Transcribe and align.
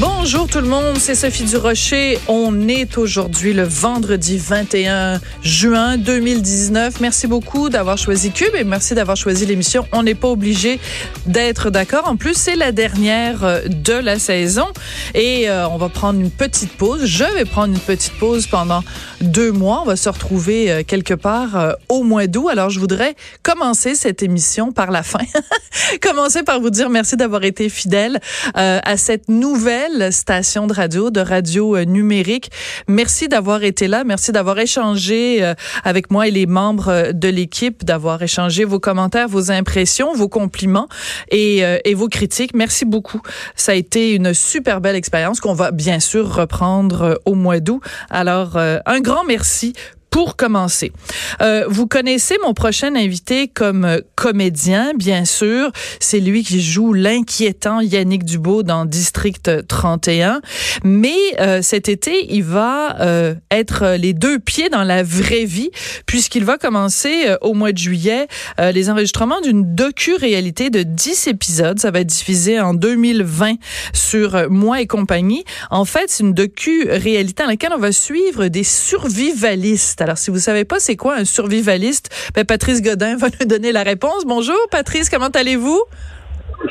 Bonjour 0.00 0.46
tout 0.46 0.60
le 0.60 0.66
monde, 0.66 0.96
c'est 0.96 1.14
Sophie 1.14 1.44
Durocher. 1.44 2.18
On 2.26 2.68
est 2.68 2.96
aujourd'hui 2.96 3.52
le 3.52 3.64
vendredi 3.64 4.38
21 4.38 5.20
juin 5.42 5.98
2019. 5.98 7.00
Merci 7.02 7.26
beaucoup 7.26 7.68
d'avoir 7.68 7.98
choisi 7.98 8.30
Cube 8.30 8.54
et 8.54 8.64
merci 8.64 8.94
d'avoir 8.94 9.18
choisi 9.18 9.44
l'émission. 9.44 9.86
On 9.92 10.02
n'est 10.02 10.14
pas 10.14 10.28
obligé 10.28 10.80
d'être 11.26 11.68
d'accord. 11.68 12.08
En 12.08 12.16
plus, 12.16 12.32
c'est 12.32 12.56
la 12.56 12.72
dernière 12.72 13.44
euh, 13.44 13.60
de 13.66 13.92
la 13.92 14.18
saison 14.18 14.68
et 15.14 15.50
euh, 15.50 15.68
on 15.68 15.76
va 15.76 15.90
prendre 15.90 16.18
une 16.18 16.30
petite 16.30 16.72
pause. 16.72 17.04
Je 17.04 17.24
vais 17.34 17.44
prendre 17.44 17.74
une 17.74 17.80
petite 17.80 18.14
pause 18.14 18.46
pendant 18.46 18.82
deux 19.20 19.52
mois. 19.52 19.82
On 19.82 19.84
va 19.86 19.96
se 19.96 20.08
retrouver 20.08 20.70
euh, 20.70 20.82
quelque 20.86 21.14
part 21.14 21.56
euh, 21.56 21.72
au 21.88 22.02
mois 22.02 22.26
d'août. 22.26 22.48
Alors, 22.48 22.70
je 22.70 22.80
voudrais 22.80 23.14
commencer 23.42 23.94
cette 23.94 24.22
émission 24.22 24.72
par 24.72 24.90
la 24.90 25.02
fin. 25.02 25.20
commencer 26.02 26.42
par 26.42 26.60
vous 26.60 26.70
dire 26.70 26.90
merci 26.90 27.16
d'avoir 27.16 27.44
été 27.44 27.68
fidèle 27.68 28.20
euh, 28.56 28.78
à 28.82 28.96
cette 28.96 29.28
nouvelle 29.28 30.12
station 30.12 30.66
de 30.66 30.72
radio, 30.72 31.10
de 31.10 31.20
radio 31.20 31.84
numérique. 31.84 32.50
Merci 32.88 33.28
d'avoir 33.28 33.62
été 33.62 33.88
là. 33.88 34.04
Merci 34.04 34.32
d'avoir 34.32 34.58
échangé 34.58 35.54
avec 35.84 36.10
moi 36.10 36.28
et 36.28 36.30
les 36.30 36.46
membres 36.46 37.12
de 37.12 37.28
l'équipe, 37.28 37.84
d'avoir 37.84 38.22
échangé 38.22 38.64
vos 38.64 38.80
commentaires, 38.80 39.28
vos 39.28 39.50
impressions, 39.50 40.14
vos 40.14 40.28
compliments 40.28 40.88
et, 41.30 41.62
et 41.84 41.94
vos 41.94 42.08
critiques. 42.08 42.54
Merci 42.54 42.84
beaucoup. 42.84 43.20
Ça 43.54 43.72
a 43.72 43.74
été 43.74 44.14
une 44.14 44.34
super 44.34 44.80
belle 44.80 44.96
expérience 44.96 45.40
qu'on 45.40 45.54
va 45.54 45.70
bien 45.70 46.00
sûr 46.00 46.34
reprendre 46.34 47.20
au 47.24 47.34
mois 47.34 47.60
d'août. 47.60 47.80
Alors, 48.10 48.56
un 48.56 49.00
grand 49.00 49.09
merci 49.26 49.72
pour 50.10 50.36
commencer, 50.36 50.92
euh, 51.40 51.64
vous 51.68 51.86
connaissez 51.86 52.36
mon 52.42 52.52
prochain 52.54 52.94
invité 52.96 53.48
comme 53.48 53.84
euh, 53.84 54.00
comédien, 54.16 54.92
bien 54.94 55.24
sûr. 55.24 55.70
C'est 56.00 56.20
lui 56.20 56.44
qui 56.44 56.60
joue 56.60 56.92
l'inquiétant 56.92 57.80
Yannick 57.80 58.24
Dubo 58.24 58.62
dans 58.62 58.84
District 58.84 59.50
31. 59.68 60.40
Mais 60.84 61.16
euh, 61.38 61.62
cet 61.62 61.88
été, 61.88 62.26
il 62.34 62.42
va 62.42 63.00
euh, 63.00 63.34
être 63.50 63.96
les 63.98 64.12
deux 64.12 64.38
pieds 64.38 64.68
dans 64.68 64.84
la 64.84 65.02
vraie 65.02 65.44
vie, 65.44 65.70
puisqu'il 66.06 66.44
va 66.44 66.58
commencer 66.58 67.26
euh, 67.26 67.36
au 67.40 67.54
mois 67.54 67.72
de 67.72 67.78
juillet 67.78 68.26
euh, 68.58 68.72
les 68.72 68.90
enregistrements 68.90 69.40
d'une 69.40 69.74
docu-réalité 69.74 70.70
de 70.70 70.82
10 70.82 71.28
épisodes. 71.28 71.78
Ça 71.78 71.90
va 71.90 72.00
être 72.00 72.06
diffusé 72.06 72.60
en 72.60 72.74
2020 72.74 73.54
sur 73.92 74.34
euh, 74.34 74.48
Moi 74.48 74.80
et 74.80 74.86
compagnie. 74.86 75.44
En 75.70 75.84
fait, 75.84 76.04
c'est 76.08 76.22
une 76.22 76.34
docu-réalité 76.34 77.42
dans 77.42 77.48
laquelle 77.48 77.72
on 77.74 77.78
va 77.80 77.92
suivre 77.92 78.48
des 78.48 78.64
survivalistes. 78.64 79.99
Alors, 80.00 80.18
si 80.18 80.30
vous 80.30 80.38
savez 80.38 80.64
pas 80.64 80.80
c'est 80.80 80.96
quoi 80.96 81.16
un 81.16 81.24
survivaliste, 81.24 82.10
ben, 82.34 82.44
Patrice 82.44 82.82
Godin 82.82 83.16
va 83.16 83.28
nous 83.40 83.46
donner 83.46 83.72
la 83.72 83.82
réponse. 83.82 84.24
Bonjour, 84.26 84.58
Patrice, 84.70 85.08
comment 85.10 85.28
allez-vous? 85.28 85.80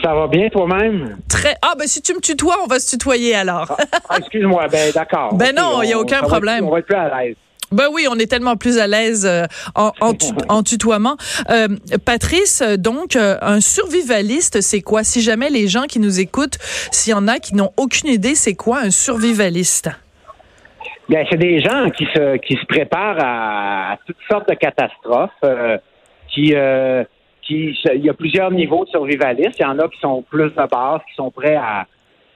Ça 0.04 0.14
va 0.14 0.28
bien 0.28 0.50
toi-même? 0.50 1.18
Très. 1.28 1.56
Ah, 1.62 1.74
ben, 1.78 1.88
si 1.88 2.02
tu 2.02 2.14
me 2.14 2.20
tutoies, 2.20 2.58
on 2.64 2.68
va 2.68 2.80
se 2.80 2.90
tutoyer 2.92 3.34
alors. 3.36 3.76
Ah, 4.08 4.18
excuse-moi, 4.20 4.68
ben 4.72 4.92
d'accord. 4.94 5.34
Ben 5.34 5.56
non, 5.56 5.82
il 5.82 5.90
y 5.90 5.94
a 5.94 6.00
aucun 6.00 6.18
ça 6.18 6.22
va 6.22 6.28
problème. 6.28 6.66
on 6.66 6.72
va 6.72 6.80
être 6.80 6.86
plus 6.86 6.96
à 6.96 7.22
l'aise. 7.24 7.36
Ben 7.72 7.86
oui, 7.92 8.08
on 8.10 8.16
est 8.18 8.26
tellement 8.26 8.56
plus 8.56 8.80
à 8.80 8.88
l'aise 8.88 9.28
euh, 9.28 9.46
en, 9.76 9.92
en, 10.02 10.14
tu- 10.16 10.26
en 10.48 10.64
tutoiement. 10.64 11.18
Euh, 11.52 11.68
Patrice, 12.04 12.62
euh, 12.66 12.78
donc, 12.78 13.16
euh, 13.16 13.38
un 13.42 13.62
survivaliste, 13.62 14.62
c'est 14.62 14.82
quoi? 14.82 15.04
Si 15.04 15.22
jamais 15.22 15.52
les 15.52 15.68
gens 15.68 15.84
qui 15.84 16.00
nous 16.00 16.20
écoutent, 16.20 16.58
s'il 16.92 17.12
y 17.12 17.14
en 17.14 17.28
a 17.28 17.38
qui 17.38 17.54
n'ont 17.56 17.72
aucune 17.78 18.10
idée, 18.10 18.34
c'est 18.34 18.56
quoi 18.56 18.80
un 18.80 18.90
survivaliste? 18.92 19.90
Bien, 21.10 21.24
c'est 21.30 21.38
des 21.38 21.60
gens 21.60 21.90
qui 21.90 22.06
se 22.06 22.38
qui 22.38 22.56
se 22.56 22.66
préparent 22.66 23.18
à, 23.20 23.94
à 23.94 23.98
toutes 24.06 24.22
sortes 24.30 24.48
de 24.48 24.54
catastrophes. 24.54 25.32
euh, 25.44 25.78
qui 26.30 26.54
euh, 26.56 27.04
qui 27.42 27.76
il 27.96 28.06
y 28.06 28.10
a 28.10 28.14
plusieurs 28.14 28.52
niveaux 28.52 28.86
de 28.86 28.90
survivalistes. 28.92 29.60
Il 29.60 29.64
y 29.64 29.66
en 29.66 29.80
a 29.80 29.88
qui 29.88 30.00
sont 30.00 30.22
plus 30.22 30.52
de 30.52 30.68
base, 30.68 31.02
qui 31.10 31.16
sont 31.16 31.32
prêts 31.32 31.56
à 31.56 31.88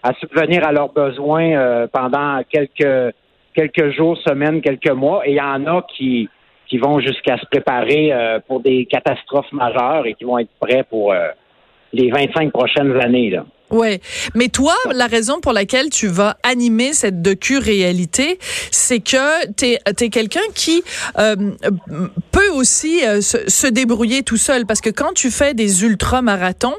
à 0.01 0.13
subvenir 0.15 0.65
à 0.67 0.71
leurs 0.71 0.91
besoins 0.91 1.51
euh, 1.51 1.87
pendant 1.87 2.41
quelques 2.49 3.13
quelques 3.53 3.91
jours, 3.91 4.17
semaines, 4.27 4.61
quelques 4.61 4.91
mois. 4.91 5.25
Et 5.27 5.31
il 5.31 5.37
y 5.37 5.41
en 5.41 5.65
a 5.67 5.83
qui 5.95 6.27
qui 6.67 6.77
vont 6.79 6.99
jusqu'à 6.99 7.37
se 7.37 7.45
préparer 7.45 8.11
euh, 8.11 8.39
pour 8.47 8.59
des 8.59 8.85
catastrophes 8.85 9.51
majeures 9.51 10.07
et 10.07 10.15
qui 10.15 10.23
vont 10.23 10.39
être 10.39 10.49
prêts 10.59 10.83
pour 10.83 11.13
euh, 11.13 11.27
les 11.91 12.09
25 12.09 12.51
prochaines 12.51 12.99
années. 12.99 13.29
Là. 13.29 13.45
Ouais, 13.73 14.01
mais 14.35 14.49
toi, 14.49 14.75
la 14.93 15.07
raison 15.07 15.39
pour 15.39 15.51
laquelle 15.51 15.89
tu 15.89 16.07
vas 16.07 16.37
animer 16.43 16.93
cette 16.93 17.23
docu-réalité, 17.23 18.37
c'est 18.69 18.99
que 18.99 19.47
t'es 19.53 19.79
es, 19.99 20.09
quelqu'un 20.09 20.41
qui 20.53 20.83
euh, 21.17 21.35
peut 22.31 22.49
aussi 22.53 23.03
euh, 23.03 23.21
se, 23.21 23.49
se 23.49 23.65
débrouiller 23.65 24.21
tout 24.21 24.37
seul, 24.37 24.67
parce 24.67 24.79
que 24.79 24.91
quand 24.91 25.13
tu 25.15 25.31
fais 25.31 25.55
des 25.55 25.83
ultramarathons, 25.83 26.75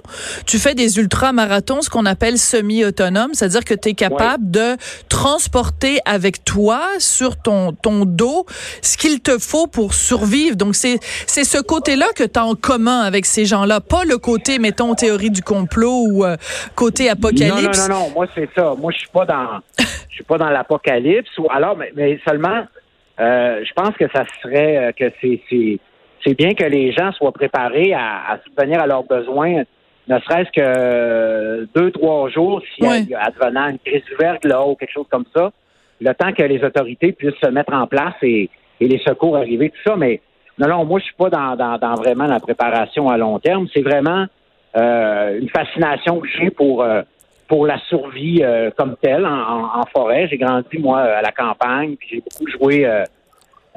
tu 0.47 0.61
fais 0.61 0.77
des 0.77 0.99
ultramarathons, 0.99 1.83
ce 1.83 1.91
qu'on 1.91 2.07
appelle 2.07 2.39
semi-autonomes, 2.39 3.35
c'est-à-dire 3.35 3.65
que 3.65 3.75
tu 3.75 3.89
es 3.89 3.95
capable 3.95 4.53
de 4.53 4.77
transporter 5.09 5.99
avec 6.05 6.45
toi 6.45 6.87
sur 7.01 7.37
ton 7.37 7.73
ton 7.73 8.05
dos 8.05 8.47
ce 8.83 8.97
qu'il 8.97 9.21
te 9.21 9.39
faut 9.39 9.67
pour 9.67 9.95
survivre. 9.95 10.55
Donc 10.55 10.77
c'est 10.77 11.01
c'est 11.27 11.45
ce 11.45 11.59
côté-là 11.59 12.07
que 12.15 12.23
tu 12.23 12.39
as 12.39 12.45
en 12.45 12.55
commun 12.55 13.01
avec 13.01 13.27
ces 13.27 13.47
gens-là, 13.47 13.81
pas 13.81 14.05
le 14.05 14.19
côté 14.19 14.61
mettons 14.61 14.95
théorie 14.95 15.31
du 15.31 15.43
complot 15.43 16.07
ou 16.09 16.25
euh, 16.25 16.37
apocalypse. 17.09 17.89
Non, 17.89 17.95
non, 17.97 18.01
non, 18.01 18.07
non. 18.09 18.11
Moi, 18.15 18.27
c'est 18.35 18.49
ça. 18.55 18.75
Moi, 18.79 18.93
je 18.93 18.99
suis 18.99 19.09
pas 19.09 19.25
dans, 19.25 19.61
je 19.79 20.15
suis 20.15 20.25
pas 20.25 20.39
dans 20.39 20.51
l'apocalypse. 20.51 21.37
Ou 21.39 21.47
alors, 21.51 21.77
mais, 21.77 21.93
mais 21.95 22.19
seulement, 22.27 22.65
euh, 23.21 23.63
je 23.65 23.73
pense 23.75 23.95
que 23.97 24.05
ça 24.15 24.25
serait 24.43 24.77
euh, 24.89 24.93
que 24.93 25.13
c'est, 25.21 25.41
c'est, 26.25 26.35
bien 26.35 26.55
que 26.55 26.65
les 26.65 26.93
gens 26.93 27.13
soient 27.13 27.33
préparés 27.33 27.93
à, 27.95 28.33
à 28.33 28.39
subvenir 28.45 28.81
à 28.81 28.87
leurs 28.87 29.05
besoins, 29.05 29.63
ne 30.09 30.19
serait-ce 30.21 30.51
que 30.51 31.69
deux, 31.75 31.91
trois 31.91 32.29
jours, 32.31 32.61
si 32.75 32.85
a- 33.15 33.23
advenant 33.27 33.69
une 33.69 33.79
crise 33.79 34.03
ouverte 34.15 34.45
là 34.45 34.67
ou 34.67 34.75
quelque 34.75 34.93
chose 34.93 35.07
comme 35.11 35.25
ça, 35.35 35.53
le 36.01 36.13
temps 36.13 36.33
que 36.33 36.43
les 36.43 36.63
autorités 36.63 37.13
puissent 37.13 37.41
se 37.43 37.49
mettre 37.51 37.73
en 37.73 37.87
place 37.87 38.15
et, 38.23 38.51
et 38.81 38.89
les 38.89 38.99
secours 38.99 39.37
arriver, 39.37 39.71
tout 39.71 39.91
ça. 39.91 39.97
Mais 39.97 40.21
non, 40.59 40.69
non, 40.69 40.85
moi, 40.85 40.99
je 40.99 41.05
suis 41.07 41.15
pas 41.15 41.31
dans, 41.31 41.57
dans, 41.57 41.79
dans 41.79 41.95
vraiment 41.95 42.27
la 42.27 42.41
préparation 42.41 43.09
à 43.09 43.17
long 43.17 43.39
terme. 43.39 43.67
C'est 43.73 43.83
vraiment 43.83 44.27
euh, 44.77 45.39
une 45.41 45.49
fascination 45.51 46.21
que 46.21 46.29
j'ai 46.29 46.51
pour 46.51 46.83
euh, 46.83 47.03
pour 47.49 47.67
la 47.67 47.79
survie 47.89 48.41
euh, 48.43 48.71
comme 48.77 48.97
telle 49.03 49.27
en, 49.27 49.31
en- 49.31 49.81
en 49.81 49.85
forêt. 49.95 50.27
J'ai 50.29 50.39
grandi 50.39 50.79
moi 50.79 51.01
à 51.01 51.23
la 51.23 51.31
campagne, 51.31 51.97
puis 51.97 52.09
j'ai 52.13 52.21
beaucoup 52.23 52.51
joué 52.51 52.87
euh, 52.87 53.05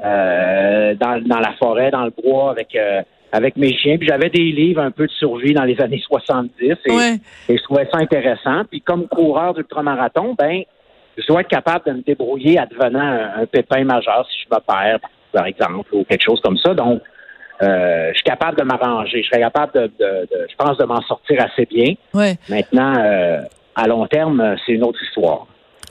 euh, 0.04 0.94
dans, 0.94 1.20
dans 1.26 1.40
la 1.40 1.52
forêt, 1.58 1.90
dans 1.90 2.04
le 2.04 2.12
bois 2.22 2.50
avec 2.50 2.74
euh, 2.74 3.02
avec 3.32 3.56
mes 3.56 3.74
chiens. 3.76 3.98
Puis 3.98 4.08
j'avais 4.08 4.30
des 4.30 4.52
livres 4.52 4.80
un 4.80 4.90
peu 4.90 5.06
de 5.06 5.12
survie 5.12 5.52
dans 5.54 5.64
les 5.64 5.80
années 5.82 6.00
70 6.06 6.50
et, 6.60 6.76
Ouais. 6.90 7.14
et 7.48 7.56
je 7.58 7.62
trouvais 7.62 7.86
ça 7.92 7.98
intéressant. 7.98 8.62
Puis 8.70 8.80
comme 8.80 9.06
coureur 9.08 9.54
d'ultramarathon, 9.54 10.34
ben 10.38 10.62
je 11.16 11.26
dois 11.26 11.40
être 11.40 11.48
capable 11.48 11.84
de 11.86 11.92
me 11.92 12.02
débrouiller 12.02 12.58
advenant 12.58 13.00
un, 13.00 13.42
un 13.42 13.46
pépin 13.46 13.84
majeur 13.84 14.26
si 14.30 14.38
je 14.48 14.54
me 14.54 14.60
perds, 14.60 15.00
par 15.32 15.46
exemple, 15.46 15.88
ou 15.92 16.04
quelque 16.04 16.22
chose 16.24 16.40
comme 16.40 16.56
ça. 16.58 16.74
Donc 16.74 17.02
euh, 17.62 18.08
je 18.10 18.14
suis 18.14 18.24
capable 18.24 18.56
de 18.58 18.62
m'arranger. 18.64 19.22
Je 19.22 19.28
serais 19.28 19.40
capable 19.40 19.72
de, 19.74 19.80
de- 19.98 20.28
de- 20.30 20.46
je 20.50 20.54
pense, 20.56 20.76
de 20.78 20.84
m'en 20.84 21.00
sortir 21.02 21.44
assez 21.44 21.66
bien. 21.66 21.94
Ouais. 22.14 22.36
Maintenant, 22.48 22.94
euh, 22.98 23.42
à 23.74 23.86
long 23.86 24.06
terme, 24.06 24.56
c'est 24.64 24.72
une 24.72 24.84
autre 24.84 24.98
histoire. 25.02 25.46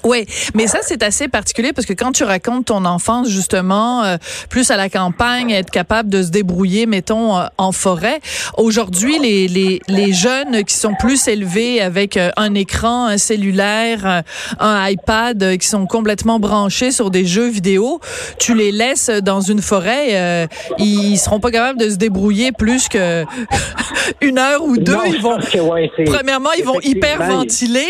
Oui, 0.08 0.26
mais 0.56 0.68
ça 0.68 0.80
c'est 0.84 1.04
assez 1.04 1.28
particulier 1.28 1.74
parce 1.74 1.86
que 1.86 1.94
quand 1.94 2.14
tu 2.14 2.24
racontes 2.24 2.66
ton 2.68 2.86
enfance 2.86 3.28
justement 3.28 4.04
euh, 4.06 4.16
plus 4.50 4.72
à 4.72 4.78
la 4.78 4.90
campagne, 4.90 5.52
être 5.52 5.70
capable 5.70 6.08
de 6.10 6.24
se 6.24 6.30
débrouiller, 6.30 6.86
mettons 6.86 7.38
euh, 7.38 7.46
en 7.58 7.74
forêt. 7.74 8.22
Aujourd'hui, 8.58 9.20
les, 9.20 9.48
les 9.50 9.82
les 9.90 10.14
jeunes 10.14 10.64
qui 10.64 10.76
sont 10.76 10.94
plus 10.98 11.28
élevés 11.28 11.82
avec 11.82 12.16
euh, 12.16 12.30
un 12.38 12.54
écran, 12.54 13.08
un 13.08 13.18
cellulaire, 13.18 14.06
euh, 14.06 14.22
un 14.60 14.88
iPad, 14.90 15.44
euh, 15.44 15.58
qui 15.58 15.68
sont 15.68 15.86
complètement 15.88 16.40
branchés 16.40 16.92
sur 16.92 17.10
des 17.12 17.26
jeux 17.26 17.50
vidéo, 17.50 18.00
tu 18.40 18.56
les 18.56 18.72
laisses 18.72 19.10
dans 19.10 19.42
une 19.42 19.62
forêt, 19.62 20.10
euh, 20.12 20.48
ils 20.78 21.18
seront 21.18 21.40
pas 21.42 21.52
capables 21.52 21.80
de 21.80 21.90
se 21.90 21.96
débrouiller 21.96 22.52
plus 22.54 22.88
que 22.88 23.26
une 24.22 24.38
heure 24.38 24.64
ou 24.64 24.78
deux, 24.78 24.94
Non, 24.94 25.04
ils 25.06 25.22
vont. 25.22 25.38
que, 25.38 25.60
ouais, 25.60 25.92
Premièrement, 26.06 26.52
ils 26.58 26.64
vont 26.64 26.80
hyperventiler. 26.82 27.88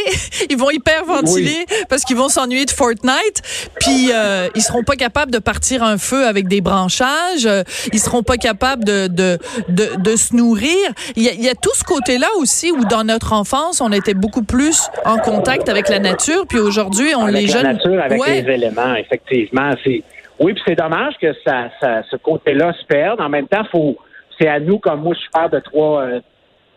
Ils 0.49 0.57
vont 0.57 0.69
hyperventiler 0.71 1.65
parce 1.89 2.03
qu'ils 2.07 2.17
vont 2.17 2.29
s'ennuyer 2.29 2.65
de 2.65 2.71
Fortnite. 2.71 3.41
Puis 3.79 4.11
euh, 4.13 4.47
ils 4.55 4.61
seront 4.61 4.83
pas 4.83 4.95
capables 4.95 5.31
de 5.31 5.39
partir 5.39 5.83
un 5.83 5.97
feu 5.97 6.25
avec 6.25 6.47
des 6.47 6.61
branchages. 6.61 7.45
Euh, 7.45 7.63
Ils 7.93 7.99
seront 7.99 8.23
pas 8.23 8.37
capables 8.37 8.83
de 8.85 9.07
de 9.07 9.37
de, 9.69 10.01
de 10.01 10.15
se 10.15 10.35
nourrir. 10.35 10.77
Il 11.15 11.23
y, 11.23 11.29
a, 11.29 11.33
il 11.33 11.43
y 11.43 11.49
a 11.49 11.53
tout 11.55 11.73
ce 11.73 11.83
côté-là 11.83 12.27
aussi 12.39 12.71
où 12.71 12.83
dans 12.85 13.03
notre 13.03 13.33
enfance, 13.33 13.81
on 13.81 13.91
était 13.91 14.13
beaucoup 14.13 14.43
plus 14.43 14.89
en 15.05 15.17
contact 15.17 15.69
avec 15.69 15.89
la 15.89 15.99
nature. 15.99 16.45
Puis 16.47 16.59
aujourd'hui, 16.59 17.09
on 17.15 17.23
avec 17.23 17.35
les 17.35 17.47
la 17.47 17.53
jeunes. 17.53 17.63
nature, 17.73 18.01
avec 18.01 18.19
Ouais. 18.21 18.41
les 18.41 18.53
éléments, 18.53 18.95
effectivement. 18.95 19.71
C'est 19.83 20.01
oui, 20.39 20.53
puis 20.53 20.61
c'est 20.67 20.75
dommage 20.75 21.15
que 21.21 21.33
ça, 21.45 21.69
ça 21.81 22.03
ce 22.09 22.15
côté-là 22.15 22.71
se 22.79 22.85
perde. 22.85 23.19
En 23.21 23.29
même 23.29 23.47
temps, 23.47 23.63
faut 23.71 23.97
c'est 24.39 24.47
à 24.47 24.59
nous, 24.59 24.77
comme 24.77 25.01
moi, 25.01 25.13
je 25.15 25.19
suis 25.21 25.29
père 25.33 25.49
de 25.49 25.59
trois 25.59 26.01
euh, 26.03 26.19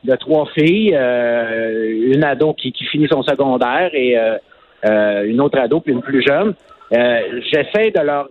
de 0.03 0.17
trois 0.17 0.47
filles, 0.55 0.95
euh, 0.95 2.15
une 2.15 2.25
ado 2.25 2.55
qui, 2.55 2.73
qui 2.73 2.85
finit 2.87 3.07
son 3.11 3.23
secondaire 3.23 3.91
et 3.93 4.17
euh, 4.19 4.39
euh, 4.87 5.25
une 5.25 5.41
autre 5.41 5.59
ado 5.59 5.81
puis 5.81 5.93
une 5.93 6.03
plus 6.03 6.23
jeune. 6.27 6.55
Euh, 6.93 7.41
J'essaie 7.51 7.91
de 7.91 8.01
leur, 8.01 8.29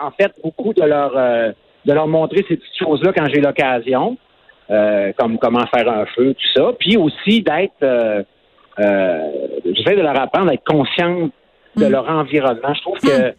en 0.00 0.10
fait, 0.10 0.32
beaucoup 0.42 0.72
de 0.74 0.82
leur 0.82 1.12
euh, 1.16 1.52
de 1.84 1.92
leur 1.92 2.08
montrer 2.08 2.44
ces 2.48 2.56
petites 2.56 2.78
choses-là 2.78 3.12
quand 3.16 3.26
j'ai 3.32 3.40
l'occasion, 3.40 4.16
euh, 4.70 5.12
comme 5.16 5.38
comment 5.38 5.64
faire 5.66 5.88
un 5.88 6.04
feu, 6.06 6.34
tout 6.34 6.48
ça. 6.54 6.72
Puis 6.78 6.96
aussi 6.96 7.42
d'être, 7.42 7.72
euh, 7.82 8.22
euh, 8.80 9.20
j'essaie 9.64 9.94
de 9.96 10.02
leur 10.02 10.20
apprendre 10.20 10.50
à 10.50 10.54
être 10.54 10.64
consciente 10.64 11.30
de 11.76 11.86
Mm. 11.86 11.90
leur 11.92 12.08
environnement. 12.10 12.74
Je 12.74 12.80
trouve 12.80 12.98
que 12.98 13.34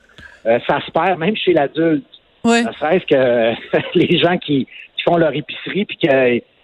euh, 0.46 0.60
ça 0.68 0.80
se 0.86 0.92
perd 0.92 1.20
même 1.20 1.36
chez 1.36 1.54
l'adulte. 1.54 2.06
Ouais. 2.46 2.64
Ne 2.64 2.72
serait-ce 2.72 3.06
que 3.06 3.80
les 3.96 4.18
gens 4.20 4.38
qui, 4.38 4.66
qui 4.96 5.04
font 5.04 5.18
leur 5.18 5.36
épicerie 5.36 5.86
puis 5.86 5.98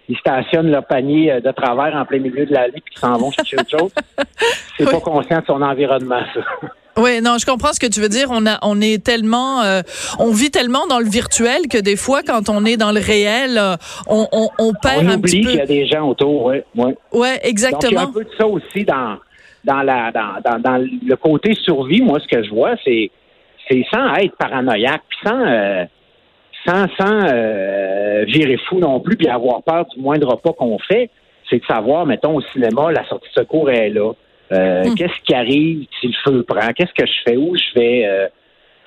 qu'ils 0.06 0.16
stationnent 0.18 0.70
leur 0.70 0.84
panier 0.86 1.32
euh, 1.32 1.40
de 1.40 1.50
travers 1.52 1.94
en 1.96 2.04
plein 2.04 2.18
milieu 2.18 2.46
de 2.46 2.52
la 2.52 2.66
vie 2.68 2.80
puis 2.80 2.92
qu'ils 2.94 3.00
s'en 3.00 3.16
vont 3.18 3.30
chercher 3.30 3.56
autre 3.56 3.70
chose, 3.78 3.90
c'est 4.76 4.84
Oui. 4.86 4.92
pas 4.92 5.00
conscient 5.00 5.40
de 5.40 5.46
son 5.46 5.62
environnement, 5.62 6.20
ça. 6.34 6.40
Oui, 6.96 7.20
non, 7.20 7.38
je 7.38 7.44
comprends 7.46 7.72
ce 7.72 7.80
que 7.80 7.88
tu 7.88 8.00
veux 8.00 8.08
dire. 8.08 8.28
On 8.30 8.46
a, 8.46 8.58
on 8.62 8.80
est 8.80 9.02
tellement, 9.04 9.62
euh, 9.62 9.82
on 10.20 10.30
vit 10.30 10.52
tellement 10.52 10.86
dans 10.86 11.00
le 11.00 11.08
virtuel 11.08 11.62
que 11.68 11.78
des 11.78 11.96
fois, 11.96 12.22
quand 12.22 12.48
on 12.48 12.64
est 12.64 12.76
dans 12.76 12.92
le 12.92 13.00
réel, 13.00 13.58
euh, 13.58 13.74
on, 14.06 14.28
on, 14.30 14.48
on 14.60 14.72
perd 14.80 15.04
On 15.04 15.08
un 15.10 15.18
petit 15.20 15.40
peu. 15.42 15.48
qu'il 15.50 15.58
y 15.58 15.62
a 15.62 15.66
des 15.66 15.86
gens 15.86 16.08
autour, 16.08 16.44
oui. 16.44 16.58
Ouais. 16.76 16.84
Ouais, 16.84 16.94
Donc, 16.94 16.98
il 17.12 17.20
y 17.24 17.26
a 17.26 17.46
exactement. 17.48 18.00
un 18.02 18.12
peu 18.12 18.22
de 18.22 18.30
ça 18.38 18.46
aussi 18.46 18.84
dans, 18.84 19.16
dans, 19.64 19.82
la, 19.82 20.12
dans, 20.12 20.40
dans, 20.44 20.58
dans 20.60 20.76
le 20.78 21.16
côté 21.16 21.54
survie. 21.64 22.00
Moi, 22.00 22.20
ce 22.20 22.28
que 22.28 22.44
je 22.44 22.50
vois, 22.50 22.74
c'est, 22.84 23.10
c'est 23.68 23.84
sans 23.92 24.14
être 24.14 24.36
paranoïaque, 24.36 25.02
puis 25.08 25.18
sans, 25.28 25.40
euh, 25.40 25.84
sans, 26.66 26.86
sans 26.98 27.26
euh, 27.32 28.24
virer 28.26 28.56
fou 28.68 28.78
non 28.78 29.00
plus, 29.00 29.16
puis 29.16 29.28
avoir 29.28 29.62
peur 29.62 29.86
du 29.86 30.00
moindre 30.00 30.36
pas 30.36 30.52
qu'on 30.52 30.78
fait. 30.78 31.10
C'est 31.50 31.58
de 31.58 31.64
savoir, 31.66 32.06
mettons, 32.06 32.36
au 32.36 32.40
cinéma, 32.40 32.90
la 32.92 33.04
sortie 33.06 33.28
de 33.28 33.42
secours 33.42 33.70
est 33.70 33.90
là. 33.90 34.12
Euh, 34.52 34.82
Hmm. 34.84 34.94
Qu'est-ce 34.94 35.20
qui 35.24 35.34
arrive 35.34 35.86
si 36.00 36.08
le 36.08 36.14
feu 36.24 36.42
prend? 36.42 36.68
Qu'est-ce 36.74 36.92
que 36.92 37.06
je 37.06 37.12
fais? 37.26 37.36
Où 37.36 37.54
je 37.56 37.78
vais? 37.80 38.06
Euh, 38.06 38.26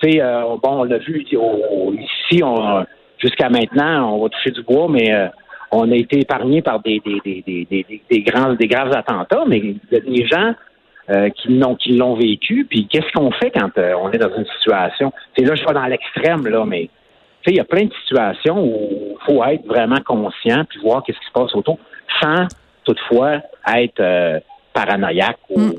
tu 0.02 0.12
sais, 0.12 0.22
euh, 0.22 0.44
bon, 0.62 0.82
on 0.82 0.84
l'a 0.84 1.00
vu 1.00 1.24
ici, 1.24 2.44
on, 2.44 2.86
jusqu'à 3.18 3.50
maintenant, 3.50 4.14
on 4.16 4.24
va 4.24 4.30
toucher 4.30 4.52
du 4.52 4.62
bois, 4.62 4.88
mais 4.90 5.12
euh, 5.14 5.28
on 5.72 5.92
a 5.92 5.96
été 5.96 6.20
épargné 6.20 6.62
par 6.62 6.80
des, 6.82 7.02
des, 7.04 7.20
des, 7.26 7.44
des, 7.46 7.66
des, 7.70 7.84
des- 7.90 8.02
des 8.10 8.22
grands, 8.22 8.54
des 8.54 8.68
graves 8.68 8.94
attentats, 8.96 9.44
mais 9.48 9.58
il 9.58 9.80
y 9.92 9.96
a 9.96 10.00
des 10.00 10.26
gens 10.28 10.54
euh, 11.10 11.30
qui 11.30 11.58
l'ont 11.58 11.76
qui 11.76 11.96
l'ont 11.98 12.14
vécu. 12.16 12.66
Puis 12.70 12.88
qu'est-ce 12.88 13.12
qu'on 13.14 13.32
fait 13.32 13.52
quand 13.52 13.76
euh, 13.78 13.94
on 14.02 14.12
est 14.12 14.18
dans 14.20 14.36
une 14.38 14.46
situation? 14.60 15.12
C'est 15.36 15.44
là, 15.46 15.56
je 15.56 15.66
vais 15.66 15.74
dans 15.74 15.86
l'extrême, 15.86 16.46
là, 16.48 16.64
mais 16.66 16.90
il 17.52 17.58
y 17.58 17.60
a 17.60 17.66
plein 17.66 17.86
de 17.86 17.94
situations 18.02 18.60
où 18.60 19.18
il 19.20 19.26
faut 19.26 19.44
être 19.44 19.66
vraiment 19.66 20.00
conscient 20.06 20.64
puis 20.70 20.80
voir 20.82 21.04
qu'est-ce 21.04 21.20
qui 21.20 21.26
se 21.26 21.32
passe 21.32 21.56
autour, 21.56 21.78
sans 22.22 22.48
toutefois 22.84 23.42
être 23.76 24.00
euh, 24.00 24.40
paranoïaque 24.74 25.40
ou, 25.50 25.60
Mm. 25.60 25.74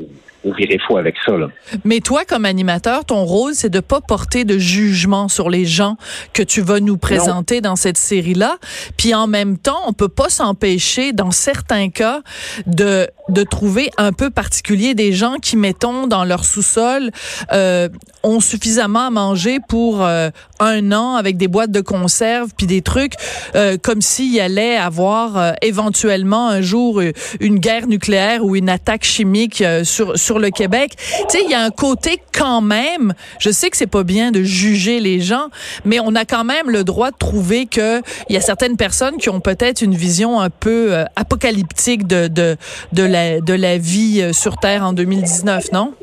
Ou 0.45 0.53
virer 0.53 0.79
fou 0.87 0.97
avec 0.97 1.17
ça. 1.25 1.33
Là. 1.33 1.49
Mais 1.85 2.01
toi, 2.01 2.25
comme 2.25 2.45
animateur, 2.45 3.05
ton 3.05 3.25
rôle, 3.25 3.55
c'est 3.55 3.71
de 3.71 3.81
pas 3.81 4.01
porter 4.01 4.45
de 4.45 4.59
jugement 4.59 5.29
sur 5.29 5.51
les 5.51 5.65
gens 5.65 5.97
que 6.33 6.43
tu 6.43 6.61
vas 6.61 6.81
nous 6.81 6.97
présenter 6.97 7.61
dans 7.61 7.77
cette 7.77 7.99
série-là. 7.99 8.57
Puis 8.97 9.15
en 9.15 9.27
même 9.27 9.59
temps, 9.59 9.81
on 9.87 9.93
peut 9.93 10.09
pas 10.09 10.29
s'empêcher, 10.29 11.13
dans 11.13 11.31
certains 11.31 11.91
cas, 11.91 12.23
de 12.67 13.09
de 13.29 13.43
trouver 13.43 13.91
un 13.99 14.13
peu 14.13 14.31
particulier 14.31 14.95
des 14.95 15.13
gens 15.13 15.37
qui, 15.37 15.57
mettons, 15.57 16.07
dans 16.07 16.25
leur 16.25 16.45
sous-sol, 16.45 17.11
euh, 17.53 17.89
ont 18.23 18.41
suffisamment 18.41 19.07
à 19.07 19.11
manger 19.11 19.59
pour 19.69 20.03
euh, 20.03 20.31
un 20.61 20.93
an 20.93 21.15
avec 21.15 21.37
des 21.37 21.49
boîtes 21.49 21.71
de 21.71 21.81
conserve 21.81 22.51
puis 22.57 22.67
des 22.67 22.83
trucs 22.83 23.15
euh, 23.55 23.77
comme 23.81 24.01
s'il 24.01 24.39
allait 24.41 24.77
avoir 24.77 25.37
euh, 25.37 25.53
éventuellement 25.63 26.49
un 26.49 26.61
jour 26.61 27.01
euh, 27.01 27.13
une 27.41 27.59
guerre 27.59 27.87
nucléaire 27.87 28.45
ou 28.45 28.57
une 28.57 28.69
attaque 28.69 29.05
chimique 29.05 29.61
euh, 29.61 29.85
sur 29.85 30.19
sur 30.29 30.39
le 30.39 30.51
Québec. 30.51 30.91
Tu 30.97 31.39
sais, 31.39 31.39
il 31.45 31.51
y 31.51 31.55
a 31.55 31.63
un 31.63 31.71
côté 31.71 32.19
quand 32.39 32.61
même. 32.61 33.15
Je 33.41 33.51
sais 33.51 33.71
que 33.71 33.77
c'est 33.79 33.91
pas 33.99 34.05
bien 34.05 34.31
de 34.31 34.43
juger 34.43 35.01
les 35.01 35.21
gens, 35.21 35.47
mais 35.87 35.99
on 36.01 36.15
a 36.15 36.25
quand 36.27 36.45
même 36.45 36.69
le 36.69 36.85
droit 36.85 37.11
de 37.11 37.17
trouver 37.17 37.65
que 37.65 38.01
il 38.29 38.35
y 38.35 38.37
a 38.37 38.41
certaines 38.43 38.77
personnes 38.77 39.17
qui 39.17 39.31
ont 39.31 39.41
peut-être 39.41 39.81
une 39.81 39.95
vision 39.95 40.39
un 40.39 40.51
peu 40.51 40.93
euh, 40.93 41.05
apocalyptique 41.17 42.07
de 42.07 42.29
de 42.29 42.57
de 42.93 43.05
la 43.15 43.41
de 43.41 43.55
la 43.55 43.79
vie 43.79 44.21
euh, 44.23 44.33
sur 44.35 44.57
Terre 44.59 44.83
en 44.85 44.93
2019, 44.93 45.73
non? 45.73 45.95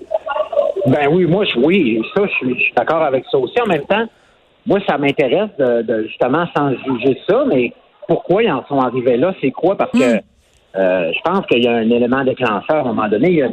Ben 0.87 1.07
oui, 1.11 1.25
moi, 1.25 1.43
je, 1.45 1.59
oui, 1.59 2.01
ça, 2.15 2.23
je 2.25 2.31
suis, 2.37 2.55
je 2.59 2.63
suis 2.65 2.73
d'accord 2.75 3.03
avec 3.03 3.23
ça 3.31 3.37
aussi. 3.37 3.59
En 3.61 3.67
même 3.67 3.85
temps, 3.85 4.05
moi, 4.65 4.79
ça 4.87 4.97
m'intéresse 4.97 5.49
de, 5.59 5.81
de, 5.83 6.03
justement 6.07 6.45
sans 6.55 6.69
juger 6.85 7.17
ça, 7.27 7.43
mais 7.51 7.73
pourquoi 8.07 8.43
ils 8.43 8.51
en 8.51 8.63
sont 8.67 8.79
arrivés 8.79 9.17
là? 9.17 9.33
C'est 9.41 9.51
quoi? 9.51 9.77
Parce 9.77 9.91
que 9.91 10.15
Mm. 10.15 10.21
euh, 10.77 11.11
je 11.15 11.19
pense 11.23 11.45
qu'il 11.47 11.63
y 11.63 11.67
a 11.67 11.73
un 11.73 11.89
élément 11.89 12.23
déclencheur 12.23 12.77
à 12.77 12.89
un 12.89 12.93
moment 12.93 13.07
donné. 13.07 13.29
Il 13.31 13.37
y 13.37 13.41
a, 13.43 13.49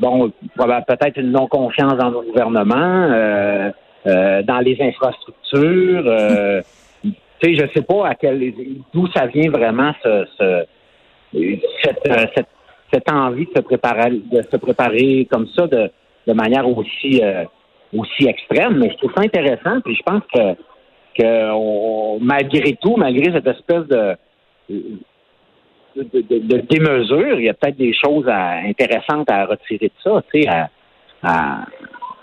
bon, 0.00 0.32
peut-être 0.56 1.18
une 1.18 1.30
non-confiance 1.32 1.94
dans 1.96 2.10
nos 2.10 2.22
gouvernements, 2.22 3.08
euh, 3.12 3.70
euh, 4.06 4.42
dans 4.42 4.58
les 4.60 4.76
infrastructures. 4.80 6.04
Euh, 6.06 6.62
tu 7.02 7.12
sais, 7.42 7.54
je 7.54 7.66
sais 7.74 7.82
pas 7.82 8.08
à 8.08 8.14
quel 8.14 8.52
d'où 8.92 9.06
ça 9.14 9.26
vient 9.26 9.50
vraiment 9.50 9.92
ce, 10.02 10.26
ce- 10.38 10.64
cette, 11.84 12.06
euh, 12.08 12.26
cette, 12.34 12.46
cette 12.92 13.12
envie 13.12 13.46
de 13.46 13.52
se 13.56 13.60
préparer 13.62 14.10
de 14.10 14.42
se 14.50 14.56
préparer 14.56 15.28
comme 15.30 15.46
ça 15.56 15.66
de, 15.66 15.90
de 16.26 16.32
manière 16.32 16.66
aussi 16.66 17.20
euh, 17.22 17.44
aussi 17.96 18.26
extrême, 18.26 18.78
mais 18.78 18.90
je 18.90 18.96
trouve 18.96 19.12
ça 19.16 19.22
intéressant. 19.22 19.80
Puis 19.84 19.94
je 19.96 20.02
pense 20.02 20.22
que 20.34 20.54
que 21.18 21.52
on- 21.52 22.18
malgré 22.20 22.74
tout, 22.80 22.96
malgré 22.96 23.32
cette 23.32 23.46
espèce 23.46 23.86
de 23.88 24.16
de, 25.96 26.02
de, 26.12 26.38
de 26.38 26.58
démesure, 26.68 27.38
il 27.38 27.44
y 27.44 27.48
a 27.48 27.54
peut-être 27.54 27.76
des 27.76 27.92
choses 27.94 28.26
à- 28.28 28.58
intéressantes 28.66 29.30
à 29.30 29.46
retirer 29.46 29.86
de 29.88 29.92
ça, 30.02 30.22
tu 30.32 30.42
sais, 30.42 30.48
à, 30.48 30.68
à, 31.22 31.64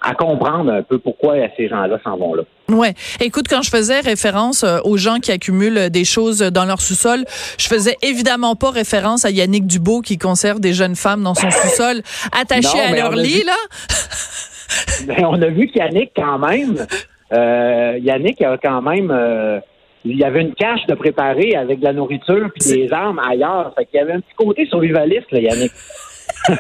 à 0.02 0.14
comprendre 0.14 0.72
un 0.72 0.84
peu 0.84 1.00
pourquoi 1.00 1.36
ces 1.58 1.68
gens-là 1.68 1.98
s'en 2.04 2.18
vont 2.18 2.34
là. 2.36 2.44
Ouais. 2.70 2.94
Écoute, 3.22 3.46
quand 3.50 3.62
je 3.62 3.70
faisais 3.70 4.00
référence 4.02 4.64
euh, 4.64 4.80
aux 4.84 4.98
gens 4.98 5.20
qui 5.20 5.32
accumulent 5.32 5.90
des 5.90 6.04
choses 6.06 6.40
dans 6.40 6.66
leur 6.66 6.82
sous-sol, 6.82 7.24
je 7.58 7.68
faisais 7.68 7.96
évidemment 8.02 8.56
pas 8.56 8.72
référence 8.72 9.24
à 9.26 9.30
Yannick 9.32 9.66
Dubo 9.66 10.02
qui 10.02 10.18
conserve 10.18 10.60
des 10.60 10.74
jeunes 10.74 10.96
femmes 10.96 11.24
dans 11.24 11.34
son 11.36 11.50
sous-sol 11.50 12.02
attachées 12.40 12.78
Non, 12.78 12.84
à 12.88 12.92
mais 12.92 13.00
leur 13.02 13.12
lit, 13.16 13.40
vu- 13.42 13.46
là. 13.46 13.56
Ben, 15.08 15.26
on 15.26 15.42
a 15.42 15.48
vu 15.48 15.68
qu'Yannick, 15.68 16.12
quand 16.16 16.40
même, 16.40 16.76
euh, 17.32 17.98
Yannick 18.02 18.42
a 18.42 18.58
quand 18.58 18.82
même, 18.82 19.10
euh, 19.12 19.60
il 20.10 20.18
y 20.18 20.24
avait 20.24 20.42
une 20.42 20.54
cache 20.54 20.86
de 20.88 20.96
préparer 20.96 21.56
avec 21.56 21.80
de 21.80 21.86
la 21.86 21.94
nourriture 21.94 22.50
puis 22.54 22.70
des 22.70 22.92
armes 22.92 23.20
ailleurs. 23.20 23.74
Fait 23.76 23.86
qu'il 23.86 24.00
y 24.00 24.02
avait 24.02 24.14
un 24.14 24.20
petit 24.20 24.36
côté 24.36 24.66
survivaliste, 24.68 25.32
là, 25.32 25.40
Yannick. 25.40 25.72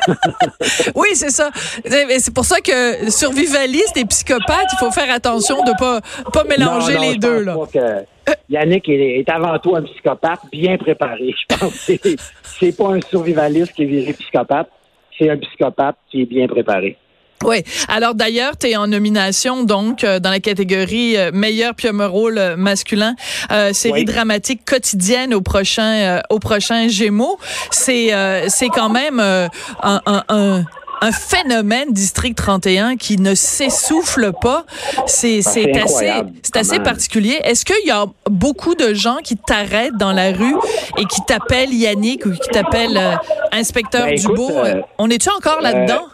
Oui, 0.95 1.09
c'est 1.13 1.29
ça. 1.29 1.49
C'est 1.53 2.33
pour 2.33 2.45
ça 2.45 2.59
que 2.61 3.09
survivaliste 3.11 3.97
et 3.97 4.05
psychopathe, 4.05 4.67
il 4.73 4.77
faut 4.79 4.91
faire 4.91 5.13
attention 5.13 5.63
de 5.63 5.71
pas 5.77 6.01
pas 6.33 6.43
mélanger 6.43 6.95
Non, 6.95 7.01
non, 7.01 7.09
les 7.11 7.17
deux, 7.17 7.43
là. 7.43 7.55
que 7.71 8.33
Yannick 8.49 8.87
est, 8.89 9.19
est 9.19 9.29
avant 9.29 9.57
tout 9.59 9.75
un 9.75 9.83
psychopathe 9.83 10.41
bien 10.51 10.77
préparé. 10.77 11.33
Je 11.37 11.55
pense 11.55 11.91
c'est 12.43 12.77
pas 12.77 12.93
un 12.93 13.01
survivaliste 13.01 13.73
qui 13.73 13.83
est 13.83 13.87
viré 13.87 14.13
psychopathe, 14.13 14.69
c'est 15.17 15.29
un 15.29 15.37
psychopathe 15.37 15.97
qui 16.09 16.21
est 16.21 16.25
bien 16.25 16.47
préparé. 16.47 16.97
Oui. 17.43 17.63
Alors 17.87 18.15
d'ailleurs, 18.15 18.57
tu 18.57 18.67
es 18.69 18.75
en 18.75 18.87
nomination 18.87 19.63
donc 19.63 20.03
euh, 20.03 20.19
dans 20.19 20.31
la 20.31 20.39
catégorie 20.39 21.15
euh, 21.17 21.31
meilleur 21.33 21.75
pieuvre 21.75 22.05
rôle 22.07 22.37
euh, 22.39 22.55
masculin, 22.57 23.15
euh, 23.51 23.73
série 23.73 23.93
Oui. 23.99 24.05
dramatique 24.05 24.65
quotidienne 24.65 25.33
au 25.33 25.41
prochain 25.41 25.83
euh, 25.93 26.21
au 26.29 26.39
prochain 26.39 26.87
Gémeaux. 26.87 27.37
C'est 27.69 28.13
euh, 28.13 28.45
c'est 28.49 28.69
quand 28.69 28.89
même 28.89 29.19
euh, 29.19 29.47
un, 29.83 30.01
un, 30.07 30.23
un 30.29 30.63
un 30.99 31.11
phénomène 31.11 31.93
District 31.93 32.33
31 32.35 32.95
qui 32.97 33.17
ne 33.17 33.35
s'essouffle 33.35 34.31
pas. 34.41 34.65
C'est 35.05 35.43
c'est 35.43 35.71
c'est 35.71 35.77
assez 35.79 36.11
c'est 36.41 36.57
assez 36.57 36.79
particulier. 36.79 37.39
Est-ce 37.43 37.65
qu'il 37.65 37.85
y 37.85 37.91
a 37.91 38.05
beaucoup 38.31 38.73
de 38.73 38.95
gens 38.95 39.17
qui 39.23 39.37
t'arrêtent 39.37 39.95
dans 39.99 40.11
la 40.11 40.31
rue 40.31 40.55
et 40.97 41.05
qui 41.05 41.21
t'appellent 41.27 41.71
Yannick 41.71 42.25
ou 42.25 42.31
qui 42.31 42.49
t'appellent 42.49 42.97
euh, 42.97 43.13
inspecteur 43.51 44.05
Ben, 44.05 44.15
écoute, 44.17 44.31
Dubo 44.35 44.49
euh, 44.49 44.81
On 44.97 45.11
est-tu 45.11 45.29
encore 45.29 45.61
là-dedans? 45.61 46.07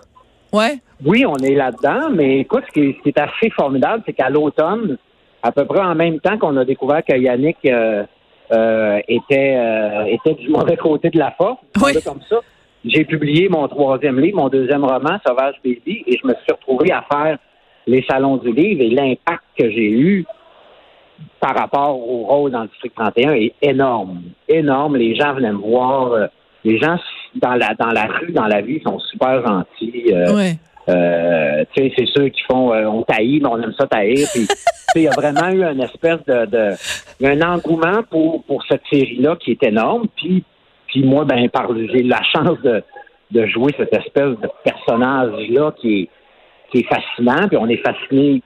Ouais. 0.51 0.79
Oui, 1.05 1.25
on 1.25 1.35
est 1.37 1.55
là-dedans, 1.55 2.09
mais 2.11 2.39
écoute, 2.39 2.63
ce 2.67 2.71
qui 2.73 2.79
est, 2.89 2.95
ce 2.97 3.03
qui 3.03 3.09
est 3.09 3.19
assez 3.19 3.49
formidable, 3.51 4.03
c'est 4.05 4.13
qu'à 4.13 4.29
l'automne, 4.29 4.97
à 5.41 5.51
peu 5.51 5.65
près 5.65 5.81
en 5.81 5.95
même 5.95 6.19
temps 6.19 6.37
qu'on 6.37 6.55
a 6.57 6.65
découvert 6.65 7.03
que 7.03 7.17
Yannick 7.17 7.57
euh, 7.65 8.03
euh, 8.51 8.99
était, 9.07 9.55
euh, 9.57 10.05
était 10.05 10.35
du 10.35 10.49
mauvais 10.49 10.77
côté 10.77 11.09
de 11.09 11.19
la 11.19 11.31
force, 11.31 11.59
Oui. 11.81 11.93
comme 12.05 12.21
ça. 12.29 12.37
J'ai 12.85 13.05
publié 13.05 13.49
mon 13.49 13.67
troisième 13.67 14.19
livre, 14.19 14.37
mon 14.37 14.49
deuxième 14.49 14.83
roman, 14.83 15.17
Sauvage 15.25 15.55
Baby, 15.63 16.03
et 16.05 16.17
je 16.21 16.27
me 16.27 16.33
suis 16.33 16.51
retrouvé 16.51 16.91
à 16.91 17.03
faire 17.11 17.37
les 17.87 18.03
salons 18.09 18.37
du 18.37 18.51
livre 18.53 18.81
et 18.81 18.89
l'impact 18.89 19.43
que 19.57 19.69
j'ai 19.69 19.91
eu 19.91 20.25
par 21.39 21.55
rapport 21.55 21.97
au 21.97 22.23
rôle 22.23 22.51
dans 22.51 22.63
le 22.63 22.67
district 22.67 22.95
31 22.95 23.33
est 23.33 23.53
énorme. 23.61 24.21
Énorme. 24.47 24.97
Les 24.97 25.15
gens 25.15 25.33
venaient 25.33 25.51
me 25.51 25.57
voir. 25.57 26.29
Les 26.65 26.77
gens 26.79 26.97
dans 27.35 27.55
la 27.55 27.73
dans 27.75 27.91
la 27.91 28.05
rue, 28.05 28.31
dans 28.31 28.47
la 28.47 28.61
vie, 28.61 28.81
sont 28.83 28.99
super 28.99 29.45
gentils. 29.45 30.13
Ouais. 30.33 30.53
Euh, 30.89 31.63
tu 31.73 31.83
sais, 31.83 31.93
c'est 31.97 32.07
ceux 32.13 32.29
qui 32.29 32.41
font 32.43 32.73
euh, 32.73 32.85
on 32.85 33.03
taillit, 33.03 33.39
mais 33.39 33.47
on 33.49 33.61
aime 33.61 33.73
ça 33.77 33.87
taillir. 33.87 34.27
Puis, 34.33 34.47
tu 34.47 34.55
sais, 34.55 34.57
il 34.95 35.03
y 35.03 35.07
a 35.07 35.11
vraiment 35.11 35.49
eu 35.49 35.63
une 35.63 35.81
espèce 35.81 36.23
de, 36.27 36.45
de 36.45 37.25
un 37.25 37.41
engouement 37.41 38.03
pour 38.09 38.43
pour 38.43 38.63
cette 38.69 38.83
série-là 38.91 39.37
qui 39.37 39.51
est 39.51 39.63
énorme. 39.63 40.07
Puis, 40.15 40.43
puis 40.87 41.03
moi, 41.03 41.23
ben, 41.25 41.49
par 41.49 41.73
j'ai 41.73 42.01
eu 42.01 42.07
la 42.07 42.21
chance 42.23 42.59
de 42.63 42.83
de 43.31 43.45
jouer 43.47 43.73
cette 43.77 43.93
espèce 43.93 44.37
de 44.39 44.49
personnage-là 44.63 45.73
qui 45.79 46.01
est 46.01 46.09
qui 46.69 46.79
est 46.79 46.87
fascinant. 46.87 47.47
Puis 47.47 47.57
on 47.57 47.67
est 47.67 47.83
fasciné 47.85 48.41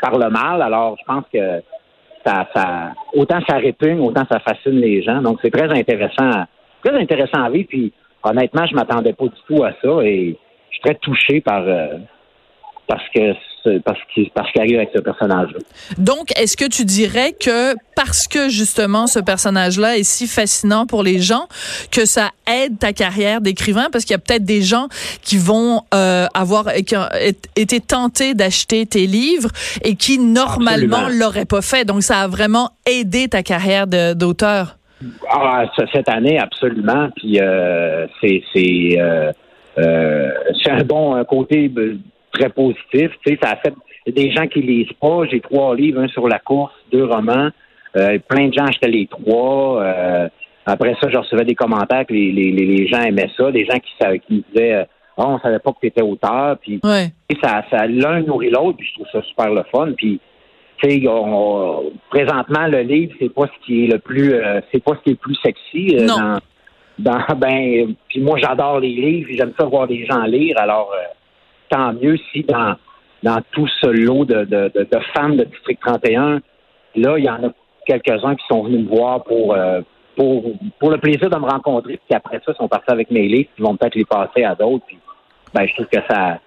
par 0.00 0.16
le 0.18 0.30
mal. 0.30 0.62
Alors, 0.62 0.96
je 1.00 1.04
pense 1.04 1.24
que 1.32 1.62
ça, 2.24 2.46
ça 2.54 2.92
autant 3.14 3.40
ça 3.48 3.56
répugne, 3.56 3.98
autant 4.00 4.22
ça 4.30 4.38
fascine 4.38 4.80
les 4.80 5.02
gens. 5.02 5.20
Donc, 5.20 5.38
c'est 5.42 5.50
très 5.50 5.70
intéressant, 5.76 6.44
très 6.84 6.94
intéressant 6.94 7.42
à 7.42 7.50
vivre. 7.50 7.68
Puis, 7.68 7.92
honnêtement, 8.22 8.66
je 8.66 8.74
m'attendais 8.74 9.12
pas 9.12 9.24
du 9.24 9.40
tout 9.48 9.64
à 9.64 9.72
ça 9.82 10.04
et 10.04 10.38
très 10.82 10.94
touché 10.96 11.40
par 11.40 11.62
euh, 11.66 11.98
parce 12.86 13.08
que 13.14 13.32
parce 13.84 13.98
qu'il 14.12 14.30
parce 14.30 14.50
qu'il 14.50 14.60
arrive 14.60 14.76
avec 14.76 14.90
ce 14.94 15.00
personnage-là. 15.00 15.58
Donc, 15.98 16.36
est-ce 16.38 16.56
que 16.56 16.68
tu 16.68 16.84
dirais 16.84 17.32
que 17.32 17.74
parce 17.94 18.26
que 18.26 18.48
justement 18.48 19.06
ce 19.06 19.20
personnage-là 19.20 19.96
est 19.96 20.02
si 20.02 20.26
fascinant 20.26 20.86
pour 20.86 21.02
les 21.02 21.20
gens, 21.20 21.46
que 21.90 22.04
ça 22.04 22.30
aide 22.50 22.78
ta 22.78 22.92
carrière 22.92 23.40
d'écrivain? 23.40 23.86
Parce 23.92 24.04
qu'il 24.04 24.14
y 24.14 24.16
a 24.16 24.18
peut-être 24.18 24.44
des 24.44 24.62
gens 24.62 24.88
qui 25.22 25.38
vont 25.38 25.82
euh, 25.94 26.26
avoir 26.34 26.72
qui 26.86 26.96
ont 26.96 27.08
été 27.56 27.80
tentés 27.80 28.34
d'acheter 28.34 28.84
tes 28.86 29.06
livres 29.06 29.50
et 29.84 29.94
qui 29.94 30.18
normalement 30.18 31.08
l'auraient 31.08 31.44
pas 31.44 31.62
fait. 31.62 31.84
Donc, 31.84 32.02
ça 32.02 32.20
a 32.20 32.28
vraiment 32.28 32.70
aidé 32.84 33.28
ta 33.28 33.42
carrière 33.42 33.86
d'auteur. 33.86 34.76
Ah, 35.30 35.64
cette 35.92 36.08
année, 36.08 36.38
absolument. 36.38 37.08
Puis 37.16 37.40
euh, 37.40 38.06
c'est 38.20 38.42
euh, 39.78 40.30
c'est 40.62 40.70
un 40.70 41.24
côté 41.24 41.70
euh, 41.76 41.96
très 42.32 42.48
positif. 42.48 43.10
Tu 43.24 43.32
sais, 43.34 43.38
ça 43.42 43.50
a 43.52 43.56
fait 43.56 43.74
des 44.06 44.30
gens 44.32 44.46
qui 44.46 44.60
lisent 44.62 44.92
pas. 45.00 45.22
J'ai 45.30 45.40
trois 45.40 45.74
livres, 45.76 46.00
un 46.00 46.08
sur 46.08 46.28
la 46.28 46.38
course, 46.38 46.72
deux 46.90 47.04
romans. 47.04 47.48
Euh, 47.96 48.18
plein 48.26 48.48
de 48.48 48.54
gens 48.54 48.64
achetaient 48.64 48.88
les 48.90 49.06
trois. 49.06 49.82
Euh, 49.82 50.28
après 50.66 50.94
ça, 51.00 51.08
je 51.10 51.16
recevais 51.18 51.44
des 51.44 51.54
commentaires 51.54 52.06
que 52.06 52.12
les, 52.14 52.32
les, 52.32 52.50
les- 52.52 52.86
gens 52.86 53.00
aimaient 53.02 53.30
ça. 53.36 53.50
Des 53.50 53.64
gens 53.64 53.78
qui, 53.78 53.90
savaient- 54.00 54.18
qui 54.20 54.34
me 54.34 54.42
disaient 54.52 54.86
Ah, 55.18 55.28
on 55.28 55.38
savait 55.40 55.58
pas 55.58 55.72
que 55.72 55.78
tu 55.80 55.86
étais 55.88 56.02
auteur. 56.02 56.56
Puis 56.58 56.80
Ouais. 56.82 57.08
ça, 57.42 57.64
ça 57.70 57.86
l'un 57.86 58.20
nourrit 58.22 58.48
l'autre, 58.50 58.78
puis 58.78 58.86
je 58.88 58.94
trouve 58.94 59.06
ça 59.12 59.22
super 59.28 59.52
le 59.52 59.62
fun. 59.70 59.92
Puis, 59.96 60.20
tu 60.82 60.88
sais, 60.90 61.06
on- 61.08 61.92
présentement, 62.10 62.66
le 62.66 62.80
livre, 62.80 63.12
c'est 63.20 63.32
pas 63.32 63.46
ce 63.46 63.66
qui 63.66 63.84
est 63.84 63.92
le 63.92 63.98
plus, 63.98 64.32
euh, 64.32 64.60
c'est 64.72 64.82
pas 64.82 64.92
ce 64.96 65.02
qui 65.02 65.10
est 65.10 65.12
le 65.12 65.16
plus 65.18 65.36
sexy. 65.42 65.96
euh, 65.96 66.06
Non. 66.06 66.16
Dans, 66.16 66.38
dans- 66.98 67.18
ben, 67.36 67.94
puis 68.08 68.20
moi, 68.20 68.38
j'adore 68.38 68.80
les 68.80 68.88
livres, 68.94 69.30
j'aime 69.32 69.52
ça 69.58 69.64
voir 69.66 69.86
des 69.86 70.04
gens 70.06 70.22
lire. 70.22 70.56
Alors, 70.58 70.92
euh, 70.94 71.04
tant 71.68 71.92
mieux 71.92 72.16
si 72.32 72.42
dans, 72.44 72.74
dans 73.22 73.40
tout 73.52 73.66
ce 73.80 73.86
lot 73.86 74.24
de, 74.24 74.44
de, 74.44 74.70
de, 74.74 74.82
de 74.90 74.98
fans 75.14 75.30
de 75.30 75.44
District 75.44 75.80
31, 75.84 76.40
là, 76.96 77.18
il 77.18 77.24
y 77.24 77.30
en 77.30 77.44
a 77.44 77.48
quelques-uns 77.86 78.34
qui 78.36 78.44
sont 78.48 78.62
venus 78.64 78.80
me 78.84 78.88
voir 78.94 79.22
pour, 79.24 79.54
euh, 79.54 79.80
pour, 80.16 80.44
pour 80.78 80.90
le 80.90 80.98
plaisir 80.98 81.30
de 81.30 81.36
me 81.36 81.46
rencontrer, 81.48 81.98
puis 82.08 82.14
après 82.16 82.40
ça, 82.44 82.52
ils 82.52 82.56
sont 82.56 82.68
partis 82.68 82.90
avec 82.90 83.10
mes 83.10 83.26
livres, 83.26 83.48
ils 83.58 83.64
vont 83.64 83.76
peut-être 83.76 83.94
les 83.94 84.04
passer 84.04 84.44
à 84.44 84.54
d'autres. 84.54 84.84
Puis, 84.86 84.98
ben, 85.54 85.66
je 85.66 85.74
trouve 85.74 85.86
que 85.86 86.00
ça, 86.08 86.38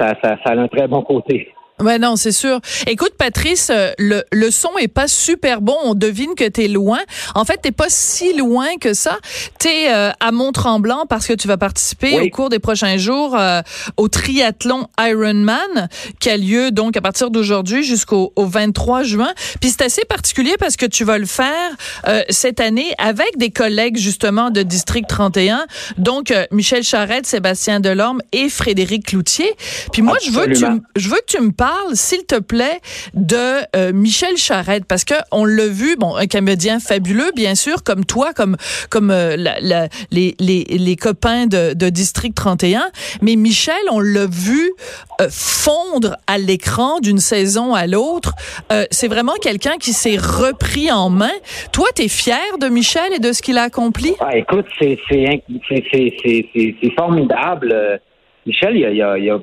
ça, 0.00 0.14
ça, 0.22 0.36
ça 0.44 0.52
a 0.52 0.56
un 0.56 0.68
très 0.68 0.86
bon 0.88 1.02
côté. 1.02 1.52
Ouais, 1.84 1.98
non, 1.98 2.16
c'est 2.16 2.32
sûr. 2.32 2.60
Écoute, 2.86 3.12
Patrice, 3.18 3.68
euh, 3.70 3.90
le, 3.98 4.24
le 4.32 4.50
son 4.50 4.70
est 4.80 4.88
pas 4.88 5.06
super 5.08 5.60
bon. 5.60 5.76
On 5.84 5.94
devine 5.94 6.34
que 6.34 6.48
t'es 6.48 6.68
loin. 6.68 6.98
En 7.34 7.44
fait, 7.44 7.58
t'es 7.58 7.72
pas 7.72 7.86
si 7.88 8.36
loin 8.36 8.66
que 8.80 8.94
ça. 8.94 9.18
T'es 9.58 9.92
euh, 9.92 10.10
à 10.20 10.32
Mont-Tremblant 10.32 11.04
parce 11.08 11.26
que 11.26 11.32
tu 11.34 11.46
vas 11.48 11.56
participer 11.58 12.18
Oui. 12.18 12.26
au 12.26 12.30
cours 12.30 12.48
des 12.48 12.58
prochains 12.58 12.96
jours 12.96 13.36
euh, 13.36 13.60
au 13.96 14.08
triathlon 14.08 14.86
Ironman 14.98 15.88
qui 16.20 16.30
a 16.30 16.36
lieu 16.36 16.70
donc 16.70 16.96
à 16.96 17.00
partir 17.00 17.30
d'aujourd'hui 17.30 17.82
jusqu'au 17.84 18.32
au 18.36 18.46
23 18.46 19.02
juin. 19.02 19.32
Puis 19.60 19.70
c'est 19.70 19.82
assez 19.82 20.04
particulier 20.04 20.54
parce 20.58 20.76
que 20.76 20.86
tu 20.86 21.04
vas 21.04 21.18
le 21.18 21.26
faire 21.26 21.70
euh, 22.08 22.22
cette 22.30 22.60
année 22.60 22.92
avec 22.98 23.36
des 23.36 23.50
collègues 23.50 23.96
justement 23.96 24.50
de 24.50 24.62
District 24.62 25.06
31, 25.06 25.66
donc 25.98 26.30
euh, 26.30 26.46
Michel 26.50 26.82
Charette, 26.82 27.26
Sébastien 27.26 27.80
Delorme 27.80 28.20
et 28.32 28.48
Frédéric 28.48 29.06
Cloutier. 29.06 29.52
Puis 29.92 30.02
moi, 30.02 30.16
je 30.24 30.30
veux 30.30 30.46
que 30.46 30.52
tu 30.58 30.64
je 30.96 31.08
veux 31.08 31.16
que 31.16 31.36
tu 31.36 31.40
me 31.40 31.50
parles, 31.52 31.73
s'il 31.92 32.24
te 32.24 32.38
plaît, 32.38 32.80
de 33.14 33.60
euh, 33.76 33.92
Michel 33.92 34.36
Charette, 34.36 34.84
parce 34.86 35.04
que 35.04 35.14
on 35.30 35.44
l'a 35.44 35.66
vu, 35.66 35.96
bon, 35.96 36.16
un 36.16 36.26
comédien 36.26 36.80
fabuleux, 36.80 37.30
bien 37.34 37.54
sûr, 37.54 37.82
comme 37.82 38.04
toi, 38.04 38.32
comme 38.32 38.56
comme 38.90 39.10
euh, 39.10 39.36
les, 40.10 40.34
les, 40.38 40.64
les 40.64 40.96
copains 40.96 41.46
de, 41.46 41.74
de 41.74 41.88
District 41.88 42.34
31, 42.34 42.84
mais 43.22 43.36
Michel, 43.36 43.74
on 43.90 44.00
l'a 44.00 44.26
vu 44.26 44.72
euh, 45.20 45.28
fondre 45.30 46.16
à 46.26 46.38
l'écran 46.38 47.00
d'une 47.00 47.18
saison 47.18 47.74
à 47.74 47.86
l'autre. 47.86 48.32
C'est 48.90 49.08
vraiment 49.08 49.34
quelqu'un 49.40 49.76
qui 49.78 49.92
s'est 49.92 50.16
repris 50.16 50.90
en 50.90 51.10
main. 51.10 51.30
Toi, 51.72 51.86
t'es 51.94 52.08
fier 52.08 52.58
de 52.60 52.68
Michel 52.68 53.12
et 53.14 53.18
de 53.18 53.32
ce 53.32 53.42
qu'il 53.42 53.58
a 53.58 53.62
accompli? 53.62 54.14
Ah, 54.20 54.36
écoute, 54.36 54.66
c'est 54.80 54.98
formidable. 56.96 58.00
Euh, 58.46 58.50
Michel, 58.50 58.76
il 58.76 58.84
a, 58.84 58.90
il 58.90 59.02
a, 59.02 59.16
il 59.18 59.30
a- 59.30 59.38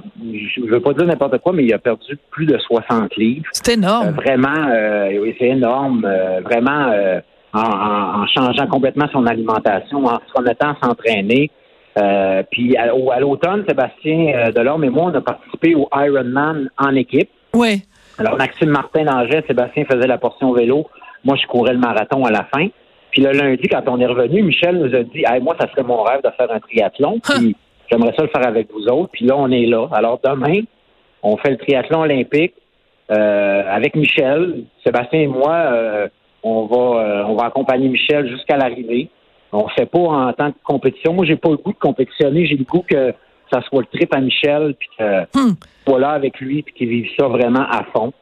je 0.56 0.62
veux 0.62 0.80
pas 0.80 0.94
dire 0.94 1.06
n'importe 1.08 1.38
quoi, 1.40 1.54
mais 1.54 1.64
il 1.64 1.74
a 1.74 1.80
perdu 1.80 2.18
plus 2.30 2.46
de 2.46 2.58
60 2.58 3.16
livres. 3.18 3.46
C'est 3.52 3.72
Euh, 3.72 3.74
énorme. 3.76 4.10
vraiment, 4.12 4.68
euh, 4.70 5.20
oui, 5.22 5.36
c'est 5.40 5.48
énorme. 5.50 6.06
euh, 6.06 6.42
vraiment, 6.42 6.90
euh, 6.92 7.20
en, 7.54 7.60
en- 7.62 8.22
en 8.24 8.28
changeant 8.28 8.68
complètement 8.68 9.08
son 9.12 9.26
alimentation, 9.26 10.06
en 10.06 10.16
se 10.20 10.34
remettant 10.36 10.70
à 10.72 10.78
s'entraîner. 10.82 11.50
Euh, 11.98 12.44
puis 12.50 12.78
à, 12.78 12.84
à 13.14 13.20
l'automne, 13.20 13.66
Sébastien 13.68 14.34
euh, 14.36 14.52
Delorme 14.52 14.86
et 14.86 14.90
moi, 14.90 15.12
on 15.12 15.16
a 15.16 15.22
participé 15.22 15.76
au 15.76 15.90
Ironman 15.94 16.70
en 16.78 16.96
équipe. 16.96 17.30
Oui. 17.54 17.82
Alors, 18.18 18.38
Maxime 18.38 18.70
Martin 18.70 19.04
d'Angers, 19.04 19.42
Sébastien 19.48 19.84
faisait 19.84 20.08
la 20.08 20.18
portion 20.18 20.54
vélo. 20.54 20.88
Moi, 21.26 21.36
je 21.42 21.46
courais 21.48 21.74
le 21.74 21.80
marathon 21.80 22.24
à 22.24 22.32
la 22.32 22.46
fin. 22.54 22.68
Puis 23.12 23.22
le 23.22 23.32
lundi, 23.32 23.68
quand 23.70 23.84
on 23.88 24.00
est 24.00 24.06
revenu, 24.06 24.42
Michel 24.44 24.78
nous 24.78 24.96
a 24.96 25.04
dit 25.04 25.24
hey, 25.28 25.42
moi, 25.42 25.56
ça 25.60 25.70
serait 25.72 25.84
mon 25.84 26.02
rêve 26.04 26.22
de 26.24 26.30
faire 26.38 26.50
un 26.50 26.60
triathlon. 26.62 27.20
Puis 27.20 27.56
j'aimerais 27.92 28.14
ça 28.16 28.24
le 28.24 28.30
faire 28.30 28.48
avec 28.48 28.72
vous 28.72 28.88
autres. 28.88 29.10
Puis 29.12 29.26
là, 29.26 29.36
on 29.38 29.50
est 29.52 29.66
là. 29.66 29.88
Alors 29.92 30.20
demain, 30.24 30.62
on 31.24 31.38
fait 31.38 31.52
le 31.52 31.58
triathlon 31.58 32.02
olympique 32.02 32.54
euh, 33.12 33.64
avec 33.68 33.96
Michel. 33.96 34.64
Sébastien 34.84 35.22
et 35.22 35.28
moi, 35.28 35.54
euh, 35.54 36.08
on 36.44 36.66
va 36.66 36.78
euh, 36.78 37.24
on 37.28 37.36
va 37.36 37.46
accompagner 37.46 37.90
Michel 37.90 38.28
jusqu'à 38.30 38.58
l'arrivée. 38.58 39.10
On 39.52 39.68
fait 39.68 39.86
pas 39.86 40.00
en 40.00 40.34
tant 40.34 40.52
que 40.52 40.58
compétition. 40.64 41.14
Moi, 41.14 41.26
j'ai 41.26 41.36
pas 41.36 41.50
le 41.50 41.58
goût 41.58 41.74
de 41.74 41.78
compétitionner. 41.78 42.46
J'ai 42.46 42.56
le 42.56 42.64
goût 42.64 42.86
que 42.88 43.14
ça 43.52 43.62
soit 43.64 43.82
le 43.82 43.98
trip 43.98 44.14
à 44.16 44.22
Michel, 44.22 44.76
puis 44.80 44.88
que 44.98 45.22
Hmm. 45.36 45.56
soit 45.86 46.00
là 46.00 46.12
avec 46.12 46.40
lui, 46.40 46.62
puis 46.62 46.74
qu'il 46.74 46.88
vive 46.88 47.10
ça 47.20 47.28
vraiment 47.28 47.66
à 47.70 47.84
fond. 47.94 48.14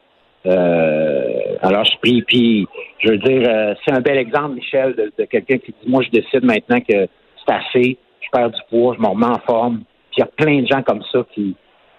Euh, 0.46 1.56
alors, 1.62 1.84
je 1.84 1.96
prie, 1.98 2.22
puis 2.22 2.66
je 2.98 3.10
veux 3.10 3.18
dire, 3.18 3.48
euh, 3.48 3.74
c'est 3.84 3.92
un 3.94 4.00
bel 4.00 4.18
exemple, 4.18 4.54
Michel, 4.54 4.94
de, 4.96 5.12
de 5.16 5.24
quelqu'un 5.26 5.58
qui 5.58 5.72
dit, 5.72 5.88
moi, 5.88 6.02
je 6.02 6.10
décide 6.10 6.44
maintenant 6.44 6.80
que 6.80 7.06
c'est 7.46 7.54
assez, 7.54 7.98
je 8.20 8.28
perds 8.32 8.50
du 8.50 8.60
poids, 8.68 8.94
je 8.96 9.00
me 9.02 9.06
remets 9.08 9.26
en 9.26 9.38
forme. 9.40 9.78
Puis 10.10 10.18
il 10.18 10.20
y 10.20 10.22
a 10.22 10.26
plein 10.26 10.62
de 10.62 10.66
gens 10.66 10.82
comme 10.82 11.02
ça 11.12 11.24
qui, 11.34 11.54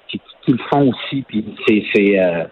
qui, 0.08 0.20
qui 0.46 0.52
le 0.52 0.60
font 0.70 0.90
aussi, 0.90 1.22
puis 1.24 1.46
c'est, 1.68 1.84
c'est, 1.94 2.20
euh, 2.20 2.44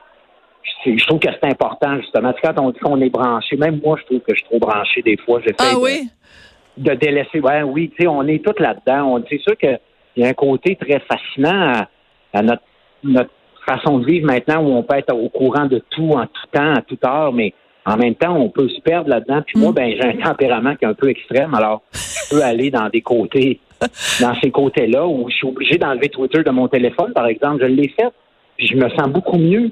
c'est- 0.83 0.97
je 0.97 1.05
trouve 1.07 1.19
que 1.19 1.27
c'est 1.31 1.49
important, 1.51 1.97
justement. 1.99 2.33
Quand 2.43 2.59
on 2.59 2.71
dit 2.71 2.79
qu'on 2.79 2.99
est 3.01 3.09
branché, 3.09 3.57
même 3.57 3.79
moi, 3.83 3.97
je 3.99 4.05
trouve 4.05 4.19
que 4.19 4.33
je 4.33 4.39
suis 4.39 4.45
trop 4.45 4.59
branché 4.59 5.01
des 5.01 5.17
fois. 5.17 5.39
J'essaie 5.41 5.55
Ah 5.59 5.73
de- 5.73 5.79
oui? 5.79 6.09
de 6.77 6.93
délaisser. 6.93 7.39
Ouais, 7.41 7.61
oui, 7.63 7.89
tu 7.89 8.03
sais, 8.03 8.07
on 8.07 8.25
est 8.27 8.43
tous 8.43 8.61
là-dedans. 8.61 9.21
C'est 9.29 9.39
sûr 9.41 9.57
qu'il 9.57 9.77
y 10.15 10.23
a 10.23 10.29
un 10.29 10.33
côté 10.33 10.75
très 10.77 10.99
fascinant 11.01 11.73
à, 11.73 11.89
à 12.33 12.41
notre, 12.41 12.63
notre 13.03 13.31
façon 13.67 13.99
de 13.99 14.05
vivre 14.05 14.25
maintenant 14.25 14.63
où 14.63 14.69
on 14.71 14.83
peut 14.83 14.95
être 14.97 15.13
au 15.13 15.27
courant 15.29 15.65
de 15.65 15.83
tout 15.89 16.11
en 16.11 16.25
tout 16.25 16.47
temps, 16.53 16.73
à 16.73 16.81
toute 16.81 17.03
heure, 17.05 17.33
mais 17.33 17.53
en 17.89 17.97
même 17.97 18.15
temps, 18.15 18.35
on 18.35 18.49
peut 18.49 18.69
se 18.69 18.79
perdre 18.81 19.09
là-dedans. 19.09 19.41
Puis 19.45 19.59
moi, 19.59 19.71
ben, 19.71 19.91
j'ai 19.91 20.03
un 20.03 20.17
tempérament 20.17 20.75
qui 20.75 20.85
est 20.85 20.87
un 20.87 20.93
peu 20.93 21.09
extrême, 21.09 21.53
alors 21.55 21.81
je 21.93 22.29
peux 22.29 22.43
aller 22.43 22.69
dans 22.69 22.87
des 22.89 23.01
côtés, 23.01 23.59
dans 24.21 24.35
ces 24.41 24.51
côtés-là 24.51 25.07
où 25.07 25.27
je 25.29 25.35
suis 25.35 25.47
obligé 25.47 25.77
d'enlever 25.77 26.09
Twitter 26.09 26.43
de 26.43 26.51
mon 26.51 26.67
téléphone, 26.67 27.13
par 27.13 27.25
exemple. 27.25 27.61
Je 27.61 27.67
l'ai 27.67 27.89
fait, 27.89 28.09
puis 28.57 28.67
je 28.67 28.75
me 28.75 28.89
sens 28.89 29.07
beaucoup 29.09 29.37
mieux 29.37 29.71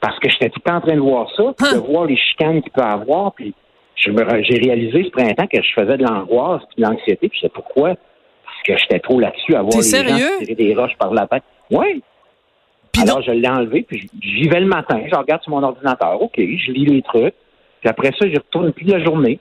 parce 0.00 0.18
que 0.18 0.30
j'étais 0.30 0.48
tout 0.48 0.60
le 0.64 0.70
temps 0.70 0.78
en 0.78 0.80
train 0.80 0.94
de 0.94 1.00
voir 1.00 1.28
ça, 1.36 1.42
puis 1.58 1.74
de 1.74 1.78
voir 1.78 2.06
les 2.06 2.16
chicanes 2.16 2.62
qu'il 2.62 2.72
peut 2.72 2.80
avoir, 2.80 3.34
puis 3.34 3.54
j'ai 3.96 4.58
réalisé 4.58 5.04
ce 5.04 5.10
printemps 5.10 5.46
que 5.46 5.60
je 5.62 5.72
faisais 5.74 5.98
de 5.98 6.02
l'angoisse 6.02 6.62
puis 6.74 6.82
de 6.82 6.88
l'anxiété, 6.88 7.28
puis 7.28 7.38
je 7.38 7.46
sais 7.46 7.52
pourquoi. 7.52 7.90
Parce 7.90 8.62
que 8.64 8.78
j'étais 8.78 9.00
trop 9.00 9.20
là-dessus 9.20 9.54
à 9.54 9.62
voir 9.62 9.76
les 9.76 9.82
sérieux? 9.82 10.16
gens 10.16 10.38
tirer 10.38 10.54
des 10.54 10.74
roches 10.74 10.96
par 10.98 11.12
la 11.12 11.26
tête. 11.26 11.42
Oui. 11.70 12.02
Puis 12.92 13.02
Alors, 13.02 13.22
je 13.22 13.30
l'ai 13.30 13.48
enlevé, 13.48 13.82
puis 13.82 14.08
j'y 14.20 14.48
vais 14.48 14.60
le 14.60 14.66
matin, 14.66 15.00
je 15.06 15.14
regarde 15.14 15.42
sur 15.42 15.52
mon 15.52 15.62
ordinateur, 15.62 16.20
OK, 16.20 16.34
je 16.36 16.72
lis 16.72 16.86
les 16.86 17.02
trucs, 17.02 17.34
puis 17.80 17.88
après 17.88 18.10
ça, 18.18 18.28
je 18.28 18.36
retourne 18.36 18.72
plus 18.72 18.86
la 18.86 19.02
journée. 19.02 19.38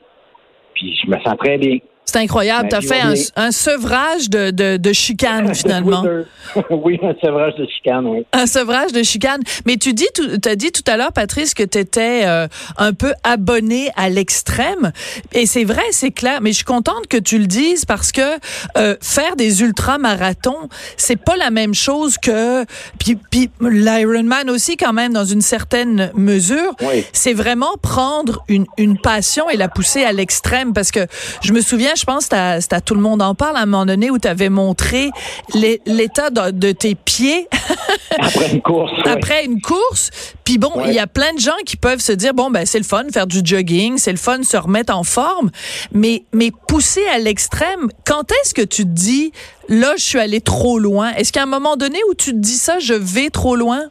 Puis 0.73 0.97
je 1.03 1.09
me 1.09 1.19
sens 1.19 1.37
très 1.37 1.57
bien. 1.57 1.77
C'est 2.09 2.17
incroyable. 2.17 2.69
Ben, 2.71 2.79
tu 2.79 2.87
as 2.87 2.95
fait 2.95 3.01
un, 3.01 3.13
un, 3.45 3.51
sevrage 3.51 4.31
de, 4.31 4.49
de, 4.49 4.77
de 4.77 4.93
chicane, 4.93 5.53
finalement. 5.55 6.03
oui, 6.71 6.99
un 7.03 7.13
sevrage 7.23 7.53
de 7.55 7.67
chicane, 7.67 8.07
oui. 8.07 8.25
Un 8.33 8.47
sevrage 8.47 8.91
de 8.93 9.03
chicane. 9.03 9.41
Mais 9.67 9.77
tu 9.77 9.93
dis, 9.93 10.07
as 10.45 10.55
dit 10.55 10.71
tout 10.71 10.81
à 10.87 10.97
l'heure, 10.97 11.13
Patrice, 11.13 11.53
que 11.53 11.61
tu 11.61 11.77
étais 11.77 12.23
euh, 12.25 12.47
un 12.77 12.93
peu 12.93 13.13
abonné 13.23 13.91
à 13.95 14.09
l'extrême. 14.09 14.91
Et 15.33 15.45
c'est 15.45 15.65
vrai, 15.65 15.83
c'est 15.91 16.09
clair. 16.09 16.39
Mais 16.41 16.49
je 16.49 16.57
suis 16.57 16.65
contente 16.65 17.05
que 17.07 17.17
tu 17.17 17.37
le 17.37 17.45
dises 17.45 17.85
parce 17.85 18.11
que 18.11 18.39
euh, 18.75 18.95
faire 19.01 19.35
des 19.35 19.61
ultramarathons, 19.61 20.67
c'est 20.97 21.23
pas 21.23 21.37
la 21.37 21.51
même 21.51 21.75
chose 21.75 22.17
que. 22.17 22.65
Puis, 22.97 23.19
puis 23.29 23.51
l'Ironman 23.61 24.49
aussi, 24.49 24.77
quand 24.77 24.93
même, 24.93 25.13
dans 25.13 25.25
une 25.25 25.41
certaine 25.41 26.11
mesure. 26.15 26.73
Oui. 26.81 27.05
C'est 27.13 27.33
vraiment 27.33 27.77
prendre 27.83 28.43
une, 28.47 28.65
une 28.79 28.97
passion 28.99 29.47
et 29.51 29.57
la 29.57 29.67
pousser 29.67 30.03
à 30.03 30.11
l'extrême. 30.11 30.73
Parce 30.73 30.89
que 30.89 31.05
je 31.43 31.53
me 31.53 31.61
souviens, 31.61 31.93
je 31.99 32.05
pense, 32.05 32.29
c'est 32.29 32.73
à, 32.73 32.81
tout 32.81 32.95
le 32.95 33.01
monde 33.01 33.21
en 33.21 33.35
parle 33.35 33.57
à 33.57 33.61
un 33.61 33.65
moment 33.65 33.85
donné 33.85 34.09
où 34.09 34.17
tu 34.17 34.27
avais 34.27 34.49
montré 34.49 35.09
l'état 35.53 36.29
de, 36.29 36.51
de, 36.51 36.71
tes 36.71 36.95
pieds. 36.95 37.47
Après 38.19 38.51
une 38.51 38.61
course. 38.61 38.91
Après 39.05 39.45
une 39.45 39.61
course. 39.61 40.11
Puis 40.45 40.57
bon, 40.57 40.71
il 40.85 40.93
y 40.93 40.99
a 40.99 41.07
plein 41.07 41.33
de 41.33 41.39
gens 41.39 41.57
qui 41.65 41.77
peuvent 41.77 41.99
se 41.99 42.11
dire, 42.11 42.33
bon, 42.33 42.49
ben 42.49 42.65
c'est 42.65 42.79
le 42.79 42.85
fun 42.85 43.03
faire 43.13 43.27
du 43.27 43.41
jogging, 43.43 43.97
c'est 43.97 44.11
le 44.11 44.17
fun 44.17 44.43
se 44.43 44.57
remettre 44.57 44.95
en 44.95 45.03
forme. 45.03 45.51
Mais, 45.91 46.23
mais 46.33 46.51
pousser 46.67 47.05
à 47.07 47.19
l'extrême, 47.19 47.89
quand 48.05 48.31
est-ce 48.31 48.53
que 48.53 48.61
tu 48.61 48.83
te 48.83 48.89
dis, 48.89 49.31
là, 49.67 49.93
je 49.97 50.03
suis 50.03 50.19
allé 50.19 50.41
trop 50.41 50.79
loin? 50.79 51.11
Est-ce 51.11 51.33
qu'à 51.33 51.43
un 51.43 51.47
moment 51.47 51.75
donné 51.75 51.99
où 52.09 52.13
tu 52.13 52.31
te 52.31 52.37
dis 52.37 52.57
ça, 52.57 52.79
je 52.79 52.93
vais 52.93 53.29
trop 53.29 53.55
loin? 53.55 53.81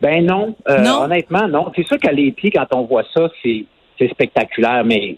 Ben 0.00 0.26
non. 0.26 0.56
Euh, 0.68 0.78
non? 0.78 1.02
Honnêtement, 1.02 1.46
non. 1.46 1.70
C'est 1.76 1.86
sûr 1.86 1.98
qu'à 1.98 2.10
les 2.10 2.32
pieds, 2.32 2.50
quand 2.50 2.66
on 2.74 2.82
voit 2.82 3.04
ça, 3.14 3.28
c'est 3.42 3.66
spectaculaire, 4.10 4.84
mais 4.84 5.16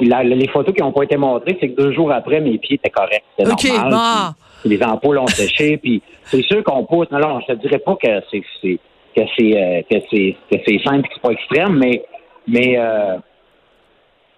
les 0.00 0.48
photos 0.48 0.74
qui 0.74 0.82
n'ont 0.82 0.92
pas 0.92 1.04
été 1.04 1.16
montrées, 1.16 1.56
c'est 1.60 1.70
que 1.70 1.80
deux 1.80 1.92
jours 1.92 2.12
après, 2.12 2.40
mes 2.40 2.58
pieds 2.58 2.76
étaient 2.76 2.90
corrects. 2.90 3.24
C'était 3.38 3.72
normal. 3.72 3.90
Bah. 3.90 4.34
les 4.64 4.82
ampoules 4.82 5.18
ont 5.18 5.26
séché. 5.26 5.76
puis 5.82 6.02
c'est 6.24 6.42
sûr 6.42 6.62
qu'on 6.64 6.84
pousse. 6.84 7.10
Non, 7.10 7.18
non, 7.18 7.40
je 7.40 7.54
te 7.54 7.58
dirais 7.60 7.78
pas 7.78 7.96
que 7.96 8.08
c'est 8.30 8.40
que 8.40 9.22
c'est 9.38 9.56
euh, 9.56 9.82
que 9.90 9.96
c'est 10.10 10.36
que 10.50 10.58
c'est 10.66 10.78
simple, 10.84 11.08
c'est 11.12 11.22
pas 11.22 11.30
extrême, 11.30 11.78
mais 11.78 12.04
mais 12.46 12.78
euh, 12.78 13.16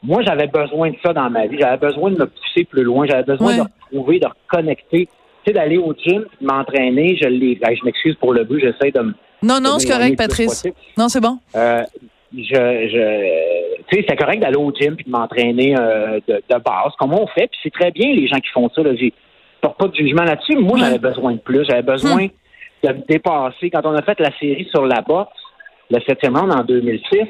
moi 0.03 0.23
j'avais 0.23 0.47
besoin 0.47 0.91
de 0.91 0.97
ça 1.05 1.12
dans 1.12 1.29
ma 1.31 1.47
vie. 1.47 1.59
J'avais 1.59 1.77
besoin 1.77 2.11
de 2.11 2.19
me 2.19 2.27
pousser 2.27 2.65
plus 2.65 2.85
loin. 2.85 3.07
J'avais 3.07 3.25
besoin 3.25 3.57
de 3.57 3.62
retrouver, 3.62 4.21
de 4.21 4.27
reconnecter. 4.27 5.09
Tu 5.45 5.53
sais, 5.53 5.53
d'aller 5.53 5.79
au 5.79 5.95
gym, 5.95 6.25
de 6.41 6.47
m'entraîner. 6.47 7.17
Je 7.21 7.29
l'ai. 7.29 7.59
Je 7.61 7.85
m'excuse 7.85 8.15
pour 8.17 8.33
le 8.33 8.45
but. 8.45 8.61
J'essaie 8.61 8.93
de 8.93 9.00
me. 9.00 9.15
Non, 9.43 9.61
non, 9.61 9.79
c'est 9.79 9.88
correct, 9.88 10.17
Patrice. 10.17 10.67
Non, 10.97 11.09
c'est 11.09 11.21
bon. 11.21 11.38
Euh, 11.55 11.83
je, 12.35 12.40
je 12.42 13.82
tu 13.88 13.97
sais, 13.97 14.06
c'est 14.08 14.16
correct 14.16 14.40
d'aller 14.40 14.58
au 14.58 14.73
gym 14.73 14.97
puis 14.97 15.04
de 15.04 15.11
m'entraîner 15.11 15.75
euh, 15.78 16.20
de, 16.28 16.42
de, 16.49 16.58
base, 16.58 16.92
comme 16.99 17.14
on 17.14 17.26
fait, 17.28 17.49
puis 17.49 17.58
c'est 17.62 17.73
très 17.73 17.90
bien 17.90 18.12
les 18.12 18.26
gens 18.26 18.38
qui 18.38 18.50
font 18.50 18.68
ça. 18.75 18.82
Là, 18.82 18.94
j'ai 18.94 19.12
pas 19.61 19.88
de 19.88 19.94
jugement 19.94 20.25
là-dessus. 20.25 20.56
Moi, 20.56 20.78
j'avais 20.78 20.99
besoin 20.99 21.32
de 21.32 21.38
plus. 21.38 21.64
J'avais 21.64 21.82
besoin 21.82 22.26
hmm. 22.26 22.88
de 22.88 22.92
me 22.92 23.06
dépasser. 23.08 23.70
Quand 23.70 23.85
on 23.85 23.94
a 23.94 24.02
fait 24.02 24.20
la 24.20 24.30
série 24.38 24.68
sur 24.70 24.85
la 24.85 25.00
boxe, 25.00 25.32
le 25.90 26.00
septième 26.06 26.37
round 26.37 26.52
en 26.52 26.64
2006, 26.64 27.20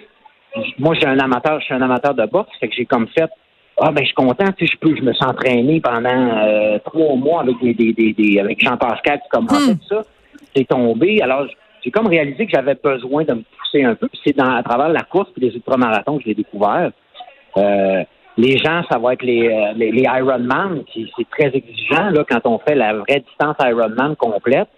moi, 0.79 0.95
j'ai 0.95 1.07
un 1.07 1.19
amateur, 1.19 1.61
je 1.61 1.67
suis 1.67 1.75
un 1.75 1.83
amateur 1.83 2.15
de 2.15 2.27
boxe, 2.27 2.51
fait 2.59 2.69
que 2.69 2.75
j'ai 2.75 2.87
comme 2.87 3.07
fait 3.09 3.31
ah 3.81 3.93
ben 3.93 4.01
je 4.01 4.07
suis 4.07 4.15
content, 4.15 4.47
tu 4.57 4.67
sais, 4.67 4.73
je 4.73 4.79
peux, 4.79 4.97
je 4.97 5.03
me 5.03 5.13
suis 5.13 5.25
entraîné 5.25 5.81
pendant 5.81 6.09
euh, 6.09 6.79
trois 6.85 7.15
mois 7.15 7.43
avec 7.43 7.61
des, 7.61 7.93
des, 7.93 8.13
des, 8.13 8.41
avec 8.41 8.61
Jean 8.61 8.77
Pascal 8.77 9.21
qui 9.21 9.29
commençait 9.29 9.75
hmm. 9.75 9.81
ça. 9.89 10.03
C'est 10.57 10.67
tombé. 10.67 11.23
Alors 11.23 11.47
j'ai 11.89 11.93
comme 11.93 12.09
réalisé 12.09 12.45
que 12.45 12.53
j'avais 12.55 12.75
besoin 12.75 13.25
de 13.25 13.33
me 13.33 13.43
pousser 13.59 13.83
un 13.83 13.95
peu. 13.95 14.09
C'est 14.23 14.39
à 14.39 14.63
travers 14.63 14.91
la 14.91 15.05
course 15.05 15.31
et 15.39 15.41
les 15.41 15.55
ultramarathons 15.55 16.19
que 16.19 16.25
je 16.25 16.29
l'ai 16.29 16.35
découvert. 16.35 16.91
Euh, 17.57 18.05
les 18.37 18.59
gens, 18.59 18.83
ça 18.91 18.99
va 18.99 19.15
être 19.15 19.23
les, 19.23 19.49
euh, 19.49 19.73
les, 19.75 19.91
les 19.91 20.03
Ironman, 20.03 20.85
qui 20.85 21.11
c'est 21.17 21.29
très 21.31 21.57
exigeant 21.57 22.11
là, 22.11 22.25
quand 22.29 22.41
on 22.45 22.59
fait 22.59 22.75
la 22.75 22.93
vraie 22.93 23.25
distance 23.27 23.57
Ironman 23.61 24.17
complète. 24.17 24.69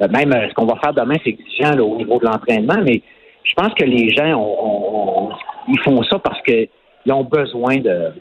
Euh, 0.00 0.08
même 0.08 0.32
ce 0.48 0.54
qu'on 0.54 0.64
va 0.64 0.76
faire 0.76 0.94
demain, 0.94 1.16
c'est 1.22 1.30
exigeant 1.30 1.78
au 1.78 1.96
niveau 1.96 2.18
de 2.18 2.24
l'entraînement, 2.24 2.82
mais 2.82 3.02
je 3.44 3.52
pense 3.54 3.74
que 3.74 3.84
les 3.84 4.08
gens 4.14 5.34
ils 5.68 5.78
font 5.80 6.02
ça 6.04 6.18
parce 6.18 6.40
qu'ils 6.40 7.12
ont 7.12 7.24
besoin 7.24 7.76
de, 7.76 8.12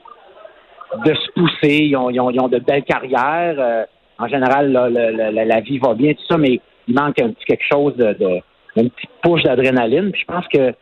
se 1.05 1.31
pousser, 1.31 1.85
ils 1.85 1.95
ont, 1.95 2.47
de 2.49 2.59
belles 2.59 2.83
carrières. 2.83 3.85
En 4.17 4.27
général, 4.27 4.71
la, 4.71 5.59
vie 5.61 5.77
va 5.77 5.93
bien, 5.93 6.13
tout 6.13 6.25
ça, 6.29 6.37
mais 6.37 6.59
il 6.87 6.95
manque 6.95 7.19
un 7.21 7.29
petit 7.29 7.45
quelque 7.45 7.65
chose 7.69 7.95
de, 7.97 8.13
de 8.13 8.41
une 8.75 8.89
petite 8.89 9.09
push 9.21 9.43
d'adrénaline. 9.43 10.11
je 10.13 10.25
pense 10.25 10.45
que 10.47 10.73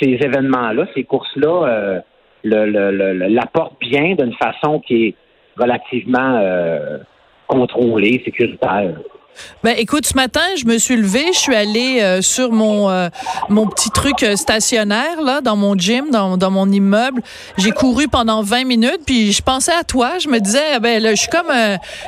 ces 0.00 0.18
événements-là, 0.20 0.86
ces 0.94 1.04
courses-là, 1.04 1.66
euh, 1.68 2.00
l'apportent 2.44 3.78
bien 3.80 4.14
d'une 4.14 4.34
façon 4.34 4.80
qui 4.80 5.06
est 5.06 5.14
relativement 5.56 6.38
euh, 6.40 6.98
contrôlée, 7.46 8.22
sécuritaire. 8.24 8.98
Ben 9.62 9.74
écoute, 9.78 10.06
ce 10.06 10.14
matin, 10.14 10.40
je 10.56 10.64
me 10.66 10.78
suis 10.78 10.96
levée, 10.96 11.32
je 11.32 11.38
suis 11.38 11.54
allée 11.54 12.00
euh, 12.00 12.20
sur 12.20 12.50
mon 12.52 12.90
euh, 12.90 13.08
mon 13.48 13.66
petit 13.66 13.90
truc 13.90 14.22
euh, 14.22 14.36
stationnaire 14.36 15.22
là 15.22 15.40
dans 15.40 15.56
mon 15.56 15.76
gym, 15.76 16.10
dans, 16.10 16.36
dans 16.36 16.50
mon 16.50 16.70
immeuble. 16.70 17.22
J'ai 17.58 17.70
couru 17.70 18.08
pendant 18.08 18.42
20 18.42 18.64
minutes, 18.64 19.00
puis 19.06 19.32
je 19.32 19.42
pensais 19.42 19.72
à 19.72 19.84
toi. 19.84 20.18
Je 20.18 20.28
me 20.28 20.40
disais, 20.40 20.74
ah 20.74 20.80
ben 20.80 21.02
là, 21.02 21.14
je 21.14 21.20
suis 21.20 21.30
comme 21.30 21.52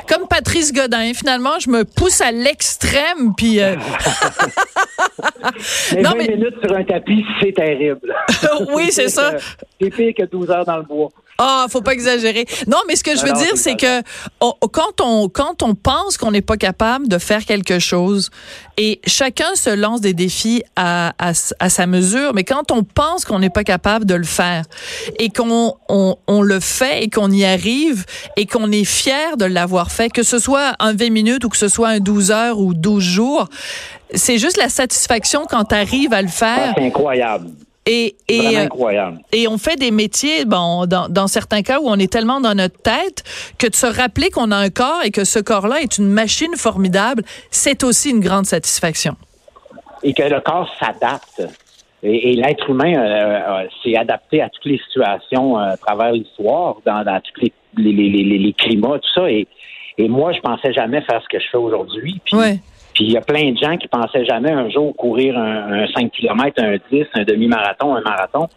comme 0.07 0.27
Patrice 0.27 0.73
Godin. 0.73 1.13
Finalement, 1.13 1.59
je 1.59 1.69
me 1.69 1.85
pousse 1.85 2.21
à 2.21 2.31
l'extrême, 2.31 3.33
puis. 3.35 3.59
mais 5.93 6.01
20 6.01 6.15
minutes 6.15 6.55
sur 6.61 6.75
un 6.75 6.83
tapis, 6.83 7.25
c'est 7.41 7.53
terrible. 7.53 8.13
oui, 8.73 8.87
c'est 8.91 9.09
ça. 9.15 9.31
C'est 9.79 9.89
pire 9.89 10.13
que 10.17 10.23
12 10.23 10.49
heures 10.51 10.65
dans 10.65 10.77
le 10.77 10.83
bois. 10.83 11.09
Ah, 11.37 11.65
faut 11.69 11.81
pas 11.81 11.91
exagérer. 11.93 12.45
Non, 12.67 12.77
mais 12.87 12.95
ce 12.95 13.03
que 13.03 13.15
je 13.17 13.25
veux 13.25 13.33
dire, 13.33 13.57
c'est 13.57 13.75
que 13.75 14.01
quand 14.39 15.01
on 15.01 15.27
quand 15.27 15.63
on 15.63 15.75
pense 15.75 16.17
qu'on 16.17 16.31
n'est 16.31 16.41
pas 16.41 16.55
capable 16.57 17.07
de 17.09 17.17
faire 17.17 17.43
quelque 17.45 17.79
chose, 17.79 18.29
et 18.77 19.01
chacun 19.05 19.53
se 19.55 19.69
lance 19.69 20.01
des 20.01 20.13
défis 20.13 20.63
à, 20.75 21.13
à, 21.19 21.33
à 21.59 21.69
sa 21.69 21.87
mesure, 21.87 22.33
mais 22.33 22.43
quand 22.43 22.71
on 22.71 22.83
pense 22.83 23.25
qu'on 23.25 23.39
n'est 23.39 23.49
pas 23.49 23.63
capable 23.63 24.05
de 24.05 24.15
le 24.15 24.23
faire 24.23 24.63
et 25.19 25.29
qu'on 25.29 25.75
on, 25.89 26.15
on 26.27 26.41
le 26.41 26.59
fait 26.59 27.03
et 27.03 27.09
qu'on 27.09 27.31
y 27.31 27.43
arrive 27.45 28.05
et 28.37 28.45
qu'on 28.45 28.71
est 28.71 28.85
fier 28.85 29.37
de 29.37 29.45
l'avoir 29.45 29.91
fait, 29.91 30.09
que 30.09 30.23
ce 30.23 30.39
soit 30.39 30.73
un 30.79 30.93
20 30.93 31.09
minutes 31.09 31.43
ou 31.45 31.49
que 31.49 31.57
ce 31.57 31.67
soit 31.67 31.89
un 31.89 31.99
12 31.99 32.31
heures 32.31 32.59
ou 32.59 32.73
12 32.73 33.03
jours, 33.03 33.49
c'est 34.13 34.37
juste 34.37 34.57
la 34.57 34.69
satisfaction 34.69 35.45
quand 35.49 35.65
tu 35.65 35.75
arrives 35.75 36.13
à 36.13 36.21
le 36.21 36.27
faire. 36.27 36.69
Ah, 36.71 36.73
c'est 36.77 36.85
incroyable. 36.85 37.49
Et, 37.87 38.15
et, 38.27 38.57
euh, 38.57 39.11
et 39.31 39.47
on 39.47 39.59
fait 39.59 39.75
des 39.75 39.91
métiers, 39.91 40.45
bon, 40.45 40.87
dans, 40.87 41.07
dans, 41.07 41.27
certains 41.27 41.61
cas 41.61 41.79
où 41.79 41.87
on 41.87 41.99
est 41.99 42.11
tellement 42.11 42.41
dans 42.41 42.55
notre 42.55 42.81
tête 42.81 43.23
que 43.59 43.67
de 43.67 43.75
se 43.75 43.85
rappeler 43.85 44.31
qu'on 44.31 44.49
a 44.51 44.57
un 44.57 44.71
corps 44.71 45.01
et 45.03 45.11
que 45.11 45.23
ce 45.23 45.37
corps-là 45.37 45.81
est 45.81 45.99
une 45.99 46.09
machine 46.09 46.55
formidable, 46.55 47.21
c'est 47.51 47.83
aussi 47.83 48.09
une 48.09 48.21
grande 48.21 48.47
satisfaction. 48.47 49.15
Et 50.01 50.13
que 50.13 50.23
le 50.23 50.41
corps 50.41 50.67
s'adapte. 50.79 51.43
Et, 52.01 52.33
l'être 52.33 52.69
humain 52.69 52.93
euh, 52.95 53.63
euh, 53.63 53.67
s'est 53.83 53.95
adapté 53.95 54.41
à 54.41 54.49
toutes 54.49 54.65
les 54.65 54.79
situations 54.79 55.57
à 55.57 55.77
travers 55.77 56.11
l'histoire, 56.11 56.77
dans, 56.85 57.03
dans 57.03 57.19
tous 57.19 57.41
les, 57.41 57.53
les, 57.77 58.09
les, 58.09 58.37
les, 58.39 58.53
climats, 58.53 58.97
tout 58.97 59.13
ça. 59.13 59.29
Et, 59.29 59.47
et 59.99 60.09
moi, 60.09 60.33
je 60.33 60.39
pensais 60.39 60.73
jamais 60.73 61.01
faire 61.01 61.21
ce 61.21 61.27
que 61.27 61.39
je 61.39 61.49
fais 61.51 61.57
aujourd'hui. 61.57 62.19
Puis, 62.25 62.35
puis 62.95 63.03
il 63.03 63.11
y 63.11 63.17
a 63.17 63.21
plein 63.21 63.51
de 63.51 63.57
gens 63.57 63.75
qui 63.75 63.89
pensaient 63.89 64.23
jamais 64.23 64.51
un 64.51 64.69
jour 64.69 64.95
courir 64.95 65.37
un, 65.37 65.85
5 65.87 66.11
km, 66.11 66.63
un 66.63 66.77
10, 66.89 67.05
un 67.13 67.23
demi-marathon, 67.23 67.93
un 67.93 68.01
marathon. 68.01 68.47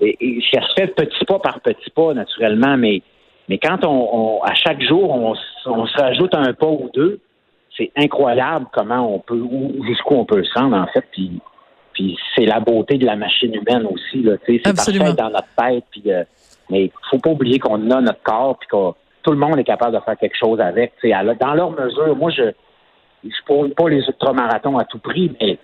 Et, 0.00 0.16
et 0.20 0.40
ça 0.52 0.62
se 0.62 0.72
fait 0.74 0.86
petit 0.86 1.24
pas 1.24 1.40
par 1.40 1.60
petit 1.60 1.90
pas, 1.90 2.14
naturellement, 2.14 2.76
mais, 2.76 3.02
mais 3.48 3.58
quand 3.58 3.84
on, 3.84 4.40
à 4.44 4.54
chaque 4.54 4.80
jour, 4.82 5.10
on, 5.10 5.34
se 5.34 6.00
rajoute 6.00 6.32
un 6.34 6.52
pas 6.52 6.68
ou 6.68 6.90
deux, 6.94 7.18
c'est 7.76 7.90
incroyable 7.96 8.66
comment 8.72 9.14
on 9.14 9.18
peut, 9.18 9.42
jusqu'où 9.84 10.14
on 10.14 10.24
peut 10.24 10.44
se 10.44 10.58
rendre, 10.58 10.76
en 10.76 10.86
fait. 10.86 11.04
Puis, 11.10 11.40
puis 11.92 12.16
c'est 12.36 12.46
la 12.46 12.60
beauté 12.60 12.98
de 12.98 13.04
la 13.04 13.16
machine 13.16 13.52
humaine 13.52 13.86
aussi. 13.90 14.22
Là, 14.22 14.36
c'est 14.46 14.58
parfait 14.62 14.92
dans 15.14 15.30
notre 15.30 15.54
tête. 15.58 15.84
Puis, 15.90 16.04
euh, 16.06 16.22
mais 16.70 16.92
faut 17.10 17.18
pas 17.18 17.30
oublier 17.30 17.58
qu'on 17.58 17.90
a 17.90 18.00
notre 18.00 18.22
corps 18.22 18.56
puis 18.58 18.68
que 18.68 18.92
tout 19.24 19.32
le 19.32 19.38
monde 19.38 19.58
est 19.58 19.64
capable 19.64 19.96
de 19.96 20.00
faire 20.04 20.16
quelque 20.16 20.36
chose 20.38 20.60
avec. 20.60 20.92
Dans 21.02 21.54
leur 21.54 21.70
mesure, 21.72 22.14
moi, 22.16 22.30
je 22.30 22.52
je 23.30 23.52
ne 23.52 23.72
pas 23.74 23.88
les 23.88 24.04
ultramarathons 24.06 24.78
à 24.78 24.84
tout 24.84 24.98
prix, 24.98 25.32
mais 25.40 25.58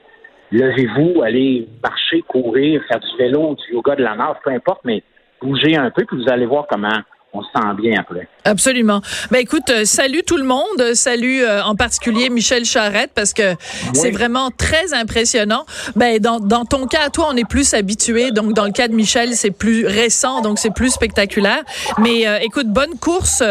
levez-vous, 0.53 1.23
allez 1.23 1.69
marcher, 1.83 2.23
courir, 2.23 2.83
faire 2.89 3.01
du 3.01 3.17
vélo, 3.19 3.55
du 3.55 3.75
yoga, 3.75 3.97
de 3.97 4.03
la 4.03 4.15
marche, 4.15 4.39
peu 4.45 4.51
importe, 4.51 4.81
mais 4.85 5.03
bougez 5.41 5.77
un 5.77 5.91
peu, 5.91 6.05
puis 6.05 6.17
vous 6.17 6.31
allez 6.31 6.47
voir 6.47 6.67
comment 6.69 6.89
on 7.35 7.43
se 7.43 7.49
sent 7.55 7.75
bien 7.81 8.01
après. 8.01 8.27
Absolument. 8.45 9.03
Ben 9.31 9.41
écoute, 9.41 9.69
euh, 9.69 9.85
salut 9.85 10.23
tout 10.27 10.39
le 10.39 10.45
monde, 10.45 10.95
salut 10.95 11.43
euh, 11.43 11.63
en 11.63 11.75
particulier 11.75 12.31
Michel 12.31 12.65
Charette 12.65 13.11
parce 13.15 13.35
que 13.35 13.55
c'est 13.93 14.11
vraiment 14.11 14.51
très 14.51 14.95
impressionnant. 14.95 15.67
Ben 15.97 16.19
dans, 16.19 16.41
dans 16.41 16.65
ton 16.65 16.87
cas, 16.87 17.11
toi, 17.11 17.29
on 17.31 17.37
est 17.37 17.47
plus 17.47 17.75
habitué, 17.75 18.31
donc 18.31 18.55
dans 18.55 18.65
le 18.65 18.73
cas 18.73 18.89
de 18.89 18.95
Michel, 18.95 19.35
c'est 19.35 19.51
plus 19.51 19.87
récent, 19.87 20.41
donc 20.41 20.59
c'est 20.59 20.73
plus 20.73 20.91
spectaculaire. 20.91 21.63
Mais 21.99 22.27
euh, 22.27 22.39
écoute, 22.41 22.69
bonne 22.69 22.99
course 22.99 23.43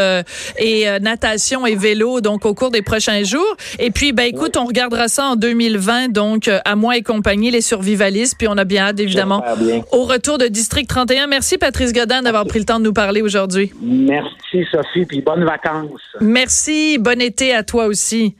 et 0.58 0.88
natation 1.00 1.66
et 1.68 1.76
vélo 1.76 2.22
donc 2.22 2.46
au 2.46 2.54
cours 2.54 2.72
des 2.72 2.82
prochains 2.82 3.24
jours. 3.24 3.56
Et 3.78 3.92
puis 3.92 4.12
ben 4.12 4.24
écoute, 4.24 4.58
on 4.58 4.66
regardera 4.66 5.08
ça 5.08 5.26
en 5.26 5.36
2020 5.36 6.10
donc 6.10 6.50
à 6.66 6.76
moi 6.76 6.98
et 6.98 7.04
compagnie 7.04 7.52
les 7.52 7.62
survivalistes. 7.62 8.36
Puis 8.40 8.48
on 8.48 8.58
a 8.58 8.64
bien 8.64 8.88
hâte 8.88 9.00
évidemment 9.00 9.44
au 9.92 10.06
retour 10.06 10.40
de 10.40 10.48
District 10.48 10.88
31. 10.88 11.28
Merci 11.28 11.58
Patrice 11.58 11.94
Godin 11.94 12.24
d'avoir 12.24 12.46
pris 12.46 12.60
le 12.60 12.66
temps 12.66 12.80
de 12.80 12.86
nous 12.86 12.94
parler 12.94 13.22
aujourd'hui. 13.22 13.67
Merci 13.82 14.66
Sophie, 14.72 15.06
puis 15.06 15.22
bonnes 15.22 15.46
vacances. 15.46 16.02
Merci, 16.22 16.98
bon 17.00 17.22
été 17.22 17.54
à 17.54 17.64
toi 17.64 17.86
aussi. 17.86 18.36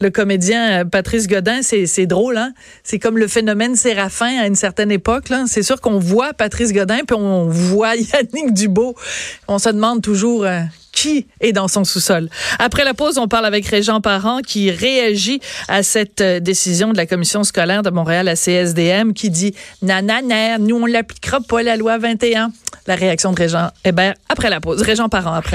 Le 0.00 0.10
comédien 0.10 0.80
euh, 0.80 0.84
Patrice 0.84 1.28
Godin, 1.28 1.62
c'est 1.62 2.06
drôle, 2.06 2.36
hein? 2.36 2.52
C'est 2.82 2.98
comme 2.98 3.16
le 3.16 3.28
phénomène 3.28 3.76
Séraphin 3.76 4.40
à 4.40 4.46
une 4.46 4.56
certaine 4.56 4.90
époque. 4.90 5.26
C'est 5.46 5.62
sûr 5.62 5.80
qu'on 5.80 5.98
voit 5.98 6.34
Patrice 6.34 6.72
Godin, 6.72 6.98
puis 7.06 7.16
on 7.16 7.48
voit 7.48 7.94
Yannick 7.96 8.52
Dubo. 8.52 8.94
On 9.48 9.58
se 9.58 9.70
demande 9.70 10.02
toujours 10.02 10.44
euh, 10.44 10.60
qui 10.94 11.26
est 11.40 11.52
dans 11.52 11.68
son 11.68 11.84
sous-sol. 11.84 12.28
Après 12.58 12.84
la 12.84 12.94
pause, 12.94 13.18
on 13.18 13.28
parle 13.28 13.46
avec 13.46 13.66
Régent 13.66 14.00
Parent 14.00 14.40
qui 14.40 14.70
réagit 14.70 15.40
à 15.68 15.82
cette 15.82 16.20
euh, 16.20 16.40
décision 16.40 16.92
de 16.92 16.96
la 16.96 17.06
commission 17.06 17.44
scolaire 17.44 17.82
de 17.82 17.90
Montréal 17.90 18.28
à 18.28 18.34
CSDM 18.36 19.12
qui 19.12 19.30
dit 19.30 19.54
nanana, 19.82 20.58
nous 20.58 20.76
on 20.76 20.86
l'appliquera 20.86 21.40
pas 21.40 21.62
la 21.62 21.76
loi 21.76 21.98
21. 21.98 22.52
La 22.86 22.96
réaction 22.96 23.32
de 23.32 23.38
Régent 23.38 23.70
Hébert 23.84 24.14
après 24.28 24.50
la 24.50 24.60
pause. 24.60 24.82
Régent 24.82 25.08
Parent 25.08 25.32
après 25.32 25.50
la 25.50 25.52